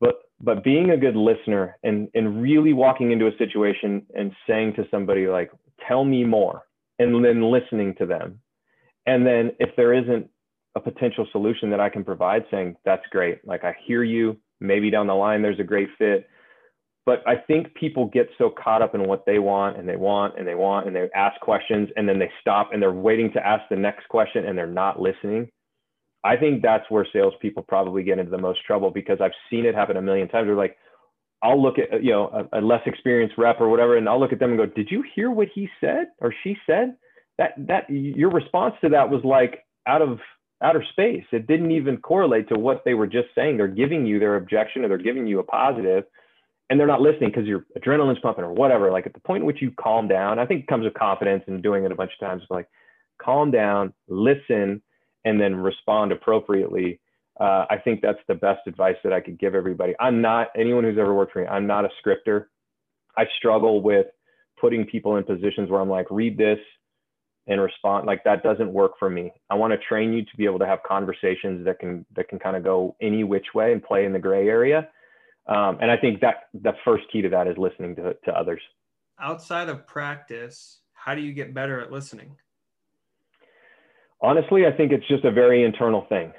But 0.00 0.14
but 0.40 0.64
being 0.64 0.90
a 0.90 0.96
good 0.96 1.16
listener 1.16 1.76
and 1.82 2.08
and 2.14 2.42
really 2.42 2.72
walking 2.72 3.12
into 3.12 3.26
a 3.26 3.36
situation 3.36 4.06
and 4.14 4.32
saying 4.48 4.74
to 4.74 4.86
somebody 4.90 5.26
like, 5.26 5.52
"Tell 5.86 6.04
me 6.04 6.24
more," 6.24 6.62
and 6.98 7.24
then 7.24 7.42
listening 7.42 7.94
to 7.96 8.06
them, 8.06 8.40
and 9.06 9.26
then 9.26 9.52
if 9.60 9.76
there 9.76 9.92
isn't 9.92 10.28
a 10.74 10.80
potential 10.80 11.26
solution 11.30 11.68
that 11.70 11.80
I 11.80 11.90
can 11.90 12.04
provide, 12.04 12.46
saying, 12.50 12.76
"That's 12.86 13.06
great," 13.10 13.46
like 13.46 13.64
I 13.64 13.76
hear 13.84 14.02
you. 14.02 14.38
Maybe 14.60 14.90
down 14.90 15.08
the 15.08 15.14
line 15.14 15.42
there's 15.42 15.60
a 15.60 15.64
great 15.64 15.88
fit 15.98 16.26
but 17.04 17.26
I 17.26 17.36
think 17.36 17.74
people 17.74 18.06
get 18.06 18.28
so 18.38 18.50
caught 18.50 18.82
up 18.82 18.94
in 18.94 19.04
what 19.08 19.26
they 19.26 19.38
want 19.38 19.76
and 19.76 19.88
they 19.88 19.96
want 19.96 20.38
and 20.38 20.46
they 20.46 20.54
want 20.54 20.86
and 20.86 20.94
they 20.94 21.08
ask 21.14 21.40
questions 21.40 21.88
and 21.96 22.08
then 22.08 22.18
they 22.18 22.30
stop 22.40 22.70
and 22.72 22.80
they're 22.80 22.92
waiting 22.92 23.32
to 23.32 23.44
ask 23.44 23.64
the 23.68 23.76
next 23.76 24.08
question 24.08 24.46
and 24.46 24.56
they're 24.56 24.66
not 24.66 25.00
listening. 25.00 25.48
I 26.24 26.36
think 26.36 26.62
that's 26.62 26.88
where 26.88 27.06
salespeople 27.12 27.64
probably 27.64 28.04
get 28.04 28.18
into 28.18 28.30
the 28.30 28.38
most 28.38 28.60
trouble 28.64 28.90
because 28.90 29.18
I've 29.20 29.32
seen 29.50 29.66
it 29.66 29.74
happen 29.74 29.96
a 29.96 30.02
million 30.02 30.28
times. 30.28 30.46
They're 30.46 30.54
like, 30.54 30.76
I'll 31.42 31.60
look 31.60 31.74
at 31.78 32.04
you 32.04 32.12
know 32.12 32.46
a, 32.52 32.60
a 32.60 32.60
less 32.60 32.82
experienced 32.86 33.36
rep 33.36 33.60
or 33.60 33.68
whatever, 33.68 33.96
and 33.96 34.08
I'll 34.08 34.20
look 34.20 34.32
at 34.32 34.38
them 34.38 34.50
and 34.50 34.58
go, 34.58 34.66
"Did 34.66 34.90
you 34.90 35.02
hear 35.14 35.30
what 35.30 35.48
he 35.52 35.68
said 35.80 36.06
or 36.20 36.32
she 36.44 36.56
said?" 36.66 36.94
That 37.38 37.54
that 37.66 37.90
your 37.90 38.30
response 38.30 38.74
to 38.82 38.90
that 38.90 39.10
was 39.10 39.24
like 39.24 39.64
out 39.88 40.02
of 40.02 40.20
outer 40.62 40.84
space. 40.92 41.24
It 41.32 41.48
didn't 41.48 41.72
even 41.72 41.96
correlate 41.96 42.48
to 42.50 42.58
what 42.58 42.82
they 42.84 42.94
were 42.94 43.08
just 43.08 43.28
saying. 43.34 43.56
They're 43.56 43.66
giving 43.66 44.06
you 44.06 44.20
their 44.20 44.36
objection 44.36 44.84
or 44.84 44.88
they're 44.88 44.98
giving 44.98 45.26
you 45.26 45.40
a 45.40 45.42
positive 45.42 46.04
and 46.70 46.78
they're 46.78 46.86
not 46.86 47.00
listening 47.00 47.30
because 47.30 47.46
your 47.46 47.66
adrenaline's 47.76 48.20
pumping 48.20 48.44
or 48.44 48.52
whatever. 48.52 48.90
Like 48.90 49.06
at 49.06 49.14
the 49.14 49.20
point 49.20 49.42
in 49.42 49.46
which 49.46 49.60
you 49.60 49.72
calm 49.78 50.08
down, 50.08 50.38
I 50.38 50.46
think 50.46 50.62
it 50.62 50.66
comes 50.66 50.84
with 50.84 50.94
confidence 50.94 51.44
and 51.46 51.62
doing 51.62 51.84
it 51.84 51.92
a 51.92 51.94
bunch 51.94 52.12
of 52.18 52.26
times. 52.26 52.42
Like 52.50 52.68
calm 53.20 53.50
down, 53.50 53.92
listen, 54.08 54.82
and 55.24 55.40
then 55.40 55.54
respond 55.54 56.12
appropriately. 56.12 57.00
Uh, 57.40 57.66
I 57.70 57.76
think 57.82 58.00
that's 58.00 58.18
the 58.28 58.34
best 58.34 58.60
advice 58.66 58.96
that 59.04 59.12
I 59.12 59.20
could 59.20 59.38
give 59.38 59.54
everybody. 59.54 59.94
I'm 60.00 60.20
not 60.20 60.48
anyone 60.56 60.84
who's 60.84 60.98
ever 60.98 61.14
worked 61.14 61.32
for 61.32 61.40
me. 61.40 61.46
I'm 61.46 61.66
not 61.66 61.84
a 61.84 61.88
scripter. 61.98 62.50
I 63.16 63.24
struggle 63.38 63.82
with 63.82 64.06
putting 64.60 64.86
people 64.86 65.16
in 65.16 65.24
positions 65.24 65.70
where 65.70 65.80
I'm 65.80 65.90
like, 65.90 66.06
read 66.10 66.38
this 66.38 66.58
and 67.46 67.60
respond. 67.60 68.06
Like 68.06 68.24
that 68.24 68.42
doesn't 68.42 68.72
work 68.72 68.92
for 68.98 69.10
me. 69.10 69.32
I 69.50 69.54
want 69.54 69.72
to 69.72 69.78
train 69.86 70.12
you 70.12 70.22
to 70.22 70.36
be 70.36 70.44
able 70.44 70.60
to 70.60 70.66
have 70.66 70.78
conversations 70.86 71.64
that 71.64 71.78
can 71.80 72.06
that 72.16 72.28
can 72.28 72.38
kind 72.38 72.56
of 72.56 72.62
go 72.62 72.96
any 73.00 73.24
which 73.24 73.46
way 73.54 73.72
and 73.72 73.82
play 73.82 74.04
in 74.04 74.12
the 74.12 74.18
gray 74.18 74.48
area 74.48 74.88
um, 75.46 75.78
and 75.80 75.90
I 75.90 75.96
think 75.96 76.20
that 76.20 76.48
the 76.54 76.72
first 76.84 77.04
key 77.12 77.22
to 77.22 77.28
that 77.30 77.46
is 77.46 77.56
listening 77.58 77.96
to, 77.96 78.14
to 78.24 78.32
others. 78.32 78.60
Outside 79.20 79.68
of 79.68 79.86
practice, 79.86 80.80
how 80.92 81.14
do 81.14 81.20
you 81.20 81.32
get 81.32 81.54
better 81.54 81.80
at 81.80 81.90
listening? 81.90 82.36
Honestly, 84.20 84.66
I 84.66 84.72
think 84.72 84.92
it's 84.92 85.06
just 85.08 85.24
a 85.24 85.32
very 85.32 85.64
internal 85.64 86.06
thing. 86.08 86.32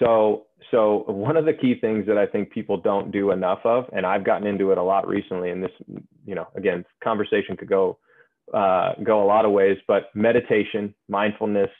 So, 0.00 0.46
so 0.70 1.04
one 1.06 1.36
of 1.36 1.44
the 1.44 1.52
key 1.52 1.76
things 1.80 2.06
that 2.06 2.18
I 2.18 2.26
think 2.26 2.50
people 2.50 2.76
don't 2.76 3.12
do 3.12 3.30
enough 3.30 3.60
of, 3.64 3.84
and 3.92 4.04
I've 4.04 4.24
gotten 4.24 4.46
into 4.46 4.72
it 4.72 4.78
a 4.78 4.82
lot 4.82 5.06
recently, 5.06 5.50
and 5.50 5.62
this, 5.62 5.70
you 6.26 6.34
know, 6.34 6.48
again, 6.56 6.84
conversation 7.02 7.56
could 7.56 7.68
go 7.68 7.98
uh, 8.52 8.94
go 9.04 9.22
a 9.22 9.26
lot 9.26 9.44
of 9.44 9.52
ways, 9.52 9.78
but 9.86 10.10
meditation, 10.14 10.92
mindfulness, 11.08 11.70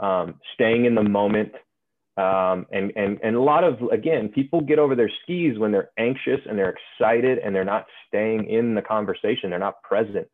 um, 0.00 0.34
staying 0.54 0.84
in 0.84 0.96
the 0.96 1.02
moment, 1.02 1.52
um, 2.18 2.66
and, 2.72 2.92
and, 2.96 3.18
and 3.22 3.36
a 3.36 3.40
lot 3.40 3.62
of, 3.62 3.80
again, 3.92 4.28
people 4.28 4.60
get 4.60 4.80
over 4.80 4.96
their 4.96 5.10
skis 5.22 5.56
when 5.56 5.70
they're 5.70 5.90
anxious 5.98 6.40
and 6.48 6.58
they're 6.58 6.74
excited 6.74 7.38
and 7.38 7.54
they're 7.54 7.64
not 7.64 7.86
staying 8.08 8.50
in 8.50 8.74
the 8.74 8.82
conversation. 8.82 9.50
They're 9.50 9.58
not 9.60 9.80
present. 9.82 10.26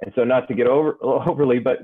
And 0.00 0.10
so 0.16 0.24
not 0.24 0.48
to 0.48 0.54
get 0.54 0.66
over 0.66 0.96
overly, 1.02 1.58
but, 1.58 1.80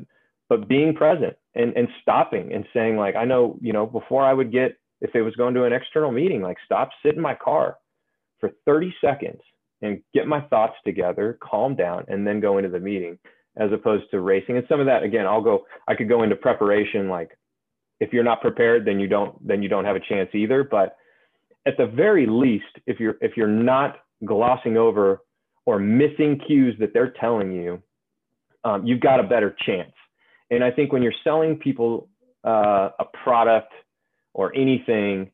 but 0.48 0.66
being 0.66 0.94
present 0.94 1.36
and, 1.54 1.76
and 1.76 1.88
stopping 2.00 2.54
and 2.54 2.64
saying 2.72 2.96
like, 2.96 3.16
I 3.16 3.26
know, 3.26 3.58
you 3.60 3.74
know, 3.74 3.84
before 3.84 4.24
I 4.24 4.32
would 4.32 4.50
get, 4.50 4.78
if 5.02 5.14
it 5.14 5.20
was 5.20 5.36
going 5.36 5.52
to 5.54 5.64
an 5.64 5.74
external 5.74 6.10
meeting, 6.10 6.40
like 6.40 6.56
stop, 6.64 6.88
sit 7.04 7.14
in 7.14 7.20
my 7.20 7.34
car 7.34 7.76
for 8.40 8.50
30 8.64 8.94
seconds 9.04 9.42
and 9.82 10.00
get 10.14 10.26
my 10.26 10.40
thoughts 10.40 10.76
together, 10.86 11.38
calm 11.42 11.76
down, 11.76 12.06
and 12.08 12.26
then 12.26 12.40
go 12.40 12.56
into 12.56 12.70
the 12.70 12.80
meeting 12.80 13.18
as 13.58 13.70
opposed 13.72 14.04
to 14.10 14.20
racing. 14.20 14.56
And 14.56 14.66
some 14.70 14.80
of 14.80 14.86
that, 14.86 15.02
again, 15.02 15.26
I'll 15.26 15.42
go, 15.42 15.66
I 15.86 15.94
could 15.94 16.08
go 16.08 16.22
into 16.22 16.36
preparation, 16.36 17.10
like 17.10 17.36
if 18.00 18.12
you're 18.12 18.24
not 18.24 18.40
prepared, 18.40 18.84
then 18.84 18.98
you 19.00 19.06
don't 19.06 19.46
then 19.46 19.62
you 19.62 19.68
don't 19.68 19.84
have 19.84 19.96
a 19.96 20.00
chance 20.00 20.30
either. 20.34 20.64
But 20.64 20.96
at 21.66 21.76
the 21.76 21.86
very 21.86 22.26
least, 22.26 22.64
if 22.86 23.00
you're 23.00 23.16
if 23.20 23.36
you're 23.36 23.46
not 23.48 23.96
glossing 24.24 24.76
over 24.76 25.22
or 25.66 25.78
missing 25.78 26.40
cues 26.46 26.76
that 26.78 26.92
they're 26.92 27.14
telling 27.20 27.52
you, 27.52 27.82
um, 28.64 28.86
you've 28.86 29.00
got 29.00 29.20
a 29.20 29.22
better 29.22 29.56
chance. 29.64 29.92
And 30.50 30.62
I 30.62 30.70
think 30.70 30.92
when 30.92 31.02
you're 31.02 31.14
selling 31.22 31.56
people 31.56 32.08
uh, 32.44 32.90
a 32.98 33.04
product 33.22 33.72
or 34.34 34.54
anything, 34.54 35.30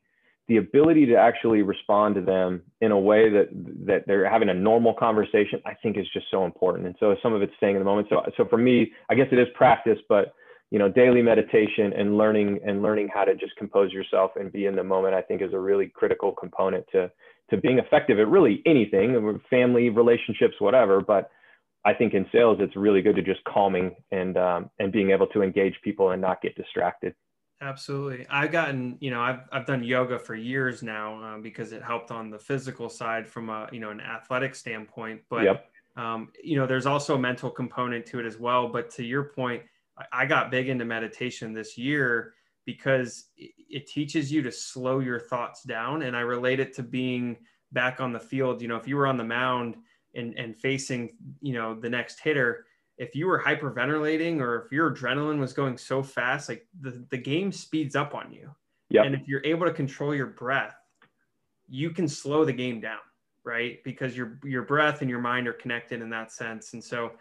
the 0.48 0.58
ability 0.58 1.06
to 1.06 1.16
actually 1.16 1.62
respond 1.62 2.14
to 2.16 2.20
them 2.20 2.62
in 2.80 2.92
a 2.92 2.98
way 2.98 3.30
that 3.30 3.48
that 3.86 4.04
they're 4.06 4.28
having 4.28 4.48
a 4.48 4.54
normal 4.54 4.94
conversation, 4.94 5.60
I 5.64 5.74
think 5.82 5.96
is 5.96 6.06
just 6.12 6.26
so 6.30 6.44
important. 6.44 6.86
And 6.86 6.96
so 7.00 7.16
some 7.22 7.32
of 7.32 7.42
it's 7.42 7.52
staying 7.56 7.76
in 7.76 7.80
the 7.80 7.84
moment. 7.84 8.08
So 8.10 8.22
so 8.36 8.44
for 8.48 8.58
me, 8.58 8.92
I 9.08 9.14
guess 9.14 9.28
it 9.32 9.38
is 9.38 9.48
practice, 9.54 9.98
but 10.08 10.34
you 10.70 10.78
know 10.78 10.88
daily 10.88 11.22
meditation 11.22 11.92
and 11.92 12.16
learning 12.16 12.60
and 12.64 12.82
learning 12.82 13.08
how 13.12 13.24
to 13.24 13.34
just 13.34 13.56
compose 13.56 13.92
yourself 13.92 14.32
and 14.36 14.52
be 14.52 14.66
in 14.66 14.76
the 14.76 14.84
moment 14.84 15.14
i 15.14 15.22
think 15.22 15.42
is 15.42 15.52
a 15.52 15.58
really 15.58 15.88
critical 15.88 16.32
component 16.32 16.84
to 16.92 17.10
to 17.50 17.56
being 17.56 17.78
effective 17.78 18.18
at 18.18 18.28
really 18.28 18.62
anything 18.64 19.40
family 19.50 19.90
relationships 19.90 20.54
whatever. 20.58 21.00
But 21.00 21.30
i 21.84 21.92
think 21.92 22.14
in 22.14 22.26
sales 22.32 22.58
it's 22.60 22.76
really 22.76 23.02
good 23.02 23.16
to 23.16 23.22
just 23.22 23.42
calming 23.44 23.94
and 24.10 24.36
um, 24.36 24.70
and 24.78 24.92
being 24.92 25.10
able 25.10 25.26
to 25.28 25.42
engage 25.42 25.74
people 25.82 26.10
and 26.10 26.22
not 26.22 26.40
get 26.40 26.56
distracted. 26.56 27.14
Absolutely. 27.62 28.26
I've 28.30 28.52
gotten 28.52 28.96
you 29.00 29.10
know 29.10 29.20
i've, 29.20 29.40
I've 29.52 29.66
done 29.66 29.82
yoga 29.82 30.18
for 30.18 30.34
years 30.34 30.82
now 30.82 31.22
uh, 31.22 31.38
because 31.38 31.72
it 31.72 31.82
helped 31.82 32.10
on 32.10 32.30
the 32.30 32.38
physical 32.38 32.88
side 32.88 33.26
from 33.26 33.50
a 33.50 33.68
you 33.72 33.80
know 33.80 33.90
an 33.90 34.00
athletic 34.00 34.54
standpoint. 34.54 35.22
But 35.28 35.44
yep. 35.44 35.70
um, 35.96 36.28
you 36.42 36.56
know 36.56 36.66
there's 36.66 36.86
also 36.86 37.16
a 37.16 37.18
mental 37.18 37.50
component 37.50 38.06
to 38.06 38.20
it 38.20 38.26
as 38.26 38.38
well. 38.38 38.68
But 38.68 38.90
to 38.92 39.04
your 39.04 39.24
point 39.24 39.62
I 40.12 40.26
got 40.26 40.50
big 40.50 40.68
into 40.68 40.84
meditation 40.84 41.52
this 41.52 41.76
year 41.76 42.34
because 42.66 43.26
it 43.36 43.86
teaches 43.86 44.30
you 44.32 44.42
to 44.42 44.52
slow 44.52 45.00
your 45.00 45.18
thoughts 45.18 45.62
down. 45.62 46.02
And 46.02 46.16
I 46.16 46.20
relate 46.20 46.60
it 46.60 46.74
to 46.74 46.82
being 46.82 47.36
back 47.72 48.00
on 48.00 48.12
the 48.12 48.20
field. 48.20 48.62
You 48.62 48.68
know, 48.68 48.76
if 48.76 48.86
you 48.86 48.96
were 48.96 49.06
on 49.06 49.16
the 49.16 49.24
mound 49.24 49.76
and, 50.14 50.34
and 50.38 50.56
facing, 50.56 51.16
you 51.40 51.54
know, 51.54 51.74
the 51.74 51.90
next 51.90 52.20
hitter, 52.20 52.66
if 52.98 53.14
you 53.14 53.26
were 53.26 53.42
hyperventilating 53.42 54.40
or 54.40 54.64
if 54.64 54.72
your 54.72 54.94
adrenaline 54.94 55.40
was 55.40 55.52
going 55.52 55.78
so 55.78 56.02
fast, 56.02 56.48
like 56.48 56.66
the, 56.80 57.04
the 57.10 57.16
game 57.16 57.50
speeds 57.50 57.96
up 57.96 58.14
on 58.14 58.32
you. 58.32 58.50
Yep. 58.90 59.06
And 59.06 59.14
if 59.14 59.26
you're 59.26 59.44
able 59.44 59.66
to 59.66 59.72
control 59.72 60.14
your 60.14 60.26
breath, 60.26 60.76
you 61.66 61.90
can 61.90 62.08
slow 62.08 62.44
the 62.44 62.52
game 62.52 62.80
down, 62.80 62.98
right? 63.44 63.82
Because 63.84 64.16
your 64.16 64.38
your 64.44 64.62
breath 64.62 65.00
and 65.00 65.08
your 65.08 65.20
mind 65.20 65.46
are 65.46 65.52
connected 65.52 66.02
in 66.02 66.10
that 66.10 66.32
sense. 66.32 66.72
And 66.72 66.82
so 66.82 67.12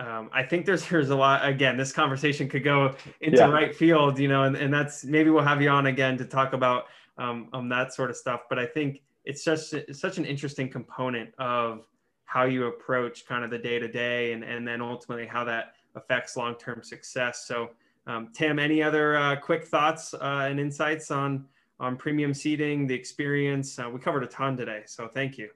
um, 0.00 0.30
I 0.32 0.42
think 0.42 0.64
there's 0.64 0.86
there's 0.88 1.10
a 1.10 1.16
lot. 1.16 1.46
Again, 1.46 1.76
this 1.76 1.92
conversation 1.92 2.48
could 2.48 2.64
go 2.64 2.94
into 3.20 3.38
yeah. 3.38 3.50
right 3.50 3.74
field, 3.74 4.18
you 4.18 4.28
know, 4.28 4.44
and, 4.44 4.56
and 4.56 4.72
that's 4.72 5.04
maybe 5.04 5.30
we'll 5.30 5.44
have 5.44 5.62
you 5.62 5.68
on 5.68 5.86
again 5.86 6.16
to 6.18 6.24
talk 6.24 6.54
about 6.54 6.86
um, 7.18 7.48
um 7.52 7.68
that 7.68 7.92
sort 7.92 8.10
of 8.10 8.16
stuff. 8.16 8.42
But 8.48 8.58
I 8.58 8.66
think 8.66 9.02
it's 9.24 9.44
just 9.44 9.74
it's 9.74 10.00
such 10.00 10.18
an 10.18 10.24
interesting 10.24 10.68
component 10.70 11.32
of 11.38 11.86
how 12.24 12.44
you 12.44 12.66
approach 12.66 13.26
kind 13.26 13.44
of 13.44 13.50
the 13.50 13.58
day 13.58 13.78
to 13.78 13.88
day, 13.88 14.32
and 14.32 14.42
and 14.42 14.66
then 14.66 14.80
ultimately 14.80 15.26
how 15.26 15.44
that 15.44 15.74
affects 15.94 16.36
long 16.36 16.54
term 16.54 16.82
success. 16.82 17.44
So, 17.46 17.70
um, 18.06 18.30
Tim, 18.32 18.58
any 18.58 18.82
other 18.82 19.16
uh, 19.16 19.36
quick 19.36 19.66
thoughts 19.66 20.14
uh, 20.14 20.46
and 20.48 20.58
insights 20.58 21.10
on 21.10 21.44
on 21.78 21.96
premium 21.96 22.32
seating, 22.32 22.86
the 22.86 22.94
experience? 22.94 23.78
Uh, 23.78 23.90
we 23.90 24.00
covered 24.00 24.24
a 24.24 24.28
ton 24.28 24.56
today, 24.56 24.82
so 24.86 25.08
thank 25.08 25.36
you. 25.36 25.50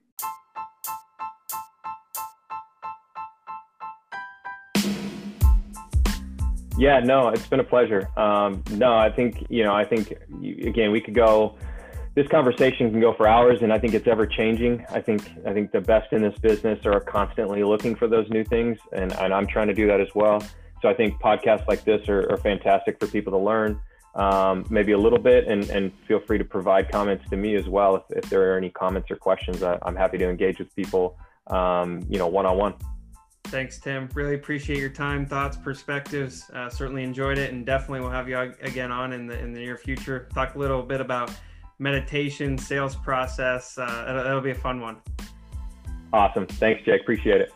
Yeah, 6.77 7.01
no, 7.01 7.29
it's 7.29 7.47
been 7.47 7.61
a 7.61 7.65
pleasure. 7.65 8.09
Um, 8.19 8.63
no, 8.73 8.97
I 8.97 9.11
think 9.11 9.47
you 9.49 9.63
know, 9.63 9.75
I 9.75 9.85
think 9.85 10.13
again, 10.43 10.91
we 10.91 11.01
could 11.01 11.15
go. 11.15 11.57
This 12.15 12.29
conversation 12.29 12.93
can 12.93 13.01
go 13.01 13.13
for 13.13 13.27
hours, 13.27 13.59
and 13.63 13.73
I 13.73 13.79
think 13.79 13.93
it's 13.93 14.07
ever 14.07 14.25
changing. 14.25 14.85
I 14.91 15.01
think 15.01 15.29
I 15.47 15.53
think 15.53 15.73
the 15.73 15.81
best 15.81 16.13
in 16.13 16.23
this 16.23 16.37
business 16.39 16.85
are 16.87 17.01
constantly 17.01 17.65
looking 17.65 17.97
for 17.97 18.07
those 18.07 18.29
new 18.31 18.45
things, 18.45 18.79
and, 18.93 19.13
and 19.15 19.35
I'm 19.35 19.47
trying 19.47 19.67
to 19.67 19.75
do 19.75 19.87
that 19.89 20.01
as 20.01 20.09
well. 20.15 20.41
So 20.81 20.89
I 20.89 20.95
think 20.95 21.21
podcasts 21.21 21.67
like 21.67 21.85
this 21.85 22.09
are, 22.09 22.31
are 22.31 22.37
fantastic 22.37 23.01
for 23.01 23.07
people 23.07 23.33
to 23.33 23.39
learn 23.39 23.81
um, 24.15 24.65
maybe 24.71 24.93
a 24.93 24.99
little 24.99 25.19
bit, 25.19 25.49
and, 25.49 25.69
and 25.71 25.93
feel 26.07 26.21
free 26.21 26.39
to 26.39 26.45
provide 26.45 26.91
comments 26.91 27.29
to 27.31 27.37
me 27.37 27.57
as 27.57 27.67
well 27.69 27.97
if, 27.97 28.03
if 28.25 28.31
there 28.31 28.53
are 28.53 28.57
any 28.57 28.71
comments 28.71 29.11
or 29.11 29.17
questions. 29.17 29.63
I, 29.63 29.79
am 29.87 29.97
happy 29.97 30.19
to 30.19 30.29
engage 30.29 30.59
with 30.59 30.75
people, 30.77 31.19
um, 31.49 32.07
you 32.09 32.19
know, 32.19 32.29
one 32.29 32.47
on 32.47 32.57
one. 32.57 32.75
Thanks, 33.55 33.79
Tim. 33.79 34.09
Really 34.15 34.35
appreciate 34.35 34.81
your 34.81 34.89
time, 34.89 35.25
thoughts, 35.25 35.57
perspectives. 35.57 36.51
Uh, 36.51 36.69
certainly 36.69 37.05
enjoyed 37.05 37.39
it, 37.39 37.53
and 37.53 37.65
definitely 37.65 38.01
we'll 38.01 38.11
have 38.11 38.29
you 38.29 38.37
again 38.37 38.91
on 38.91 39.13
in 39.13 39.29
the 39.29 39.39
in 39.39 39.53
the 39.53 39.61
near 39.61 39.77
future. 39.77 40.29
Talk 40.35 40.57
a 40.57 40.59
little 40.59 40.83
bit 40.83 41.01
about 41.01 41.31
meditation, 41.79 42.59
sales 42.59 42.97
process. 42.97 43.79
Uh, 43.79 44.07
that'll, 44.07 44.25
that'll 44.25 44.41
be 44.41 44.51
a 44.51 44.57
fun 44.57 44.81
one. 44.81 44.97
Awesome. 46.13 46.49
Thanks, 46.49 46.85
Jake. 46.85 47.03
Appreciate 47.03 47.43
it. 47.43 47.53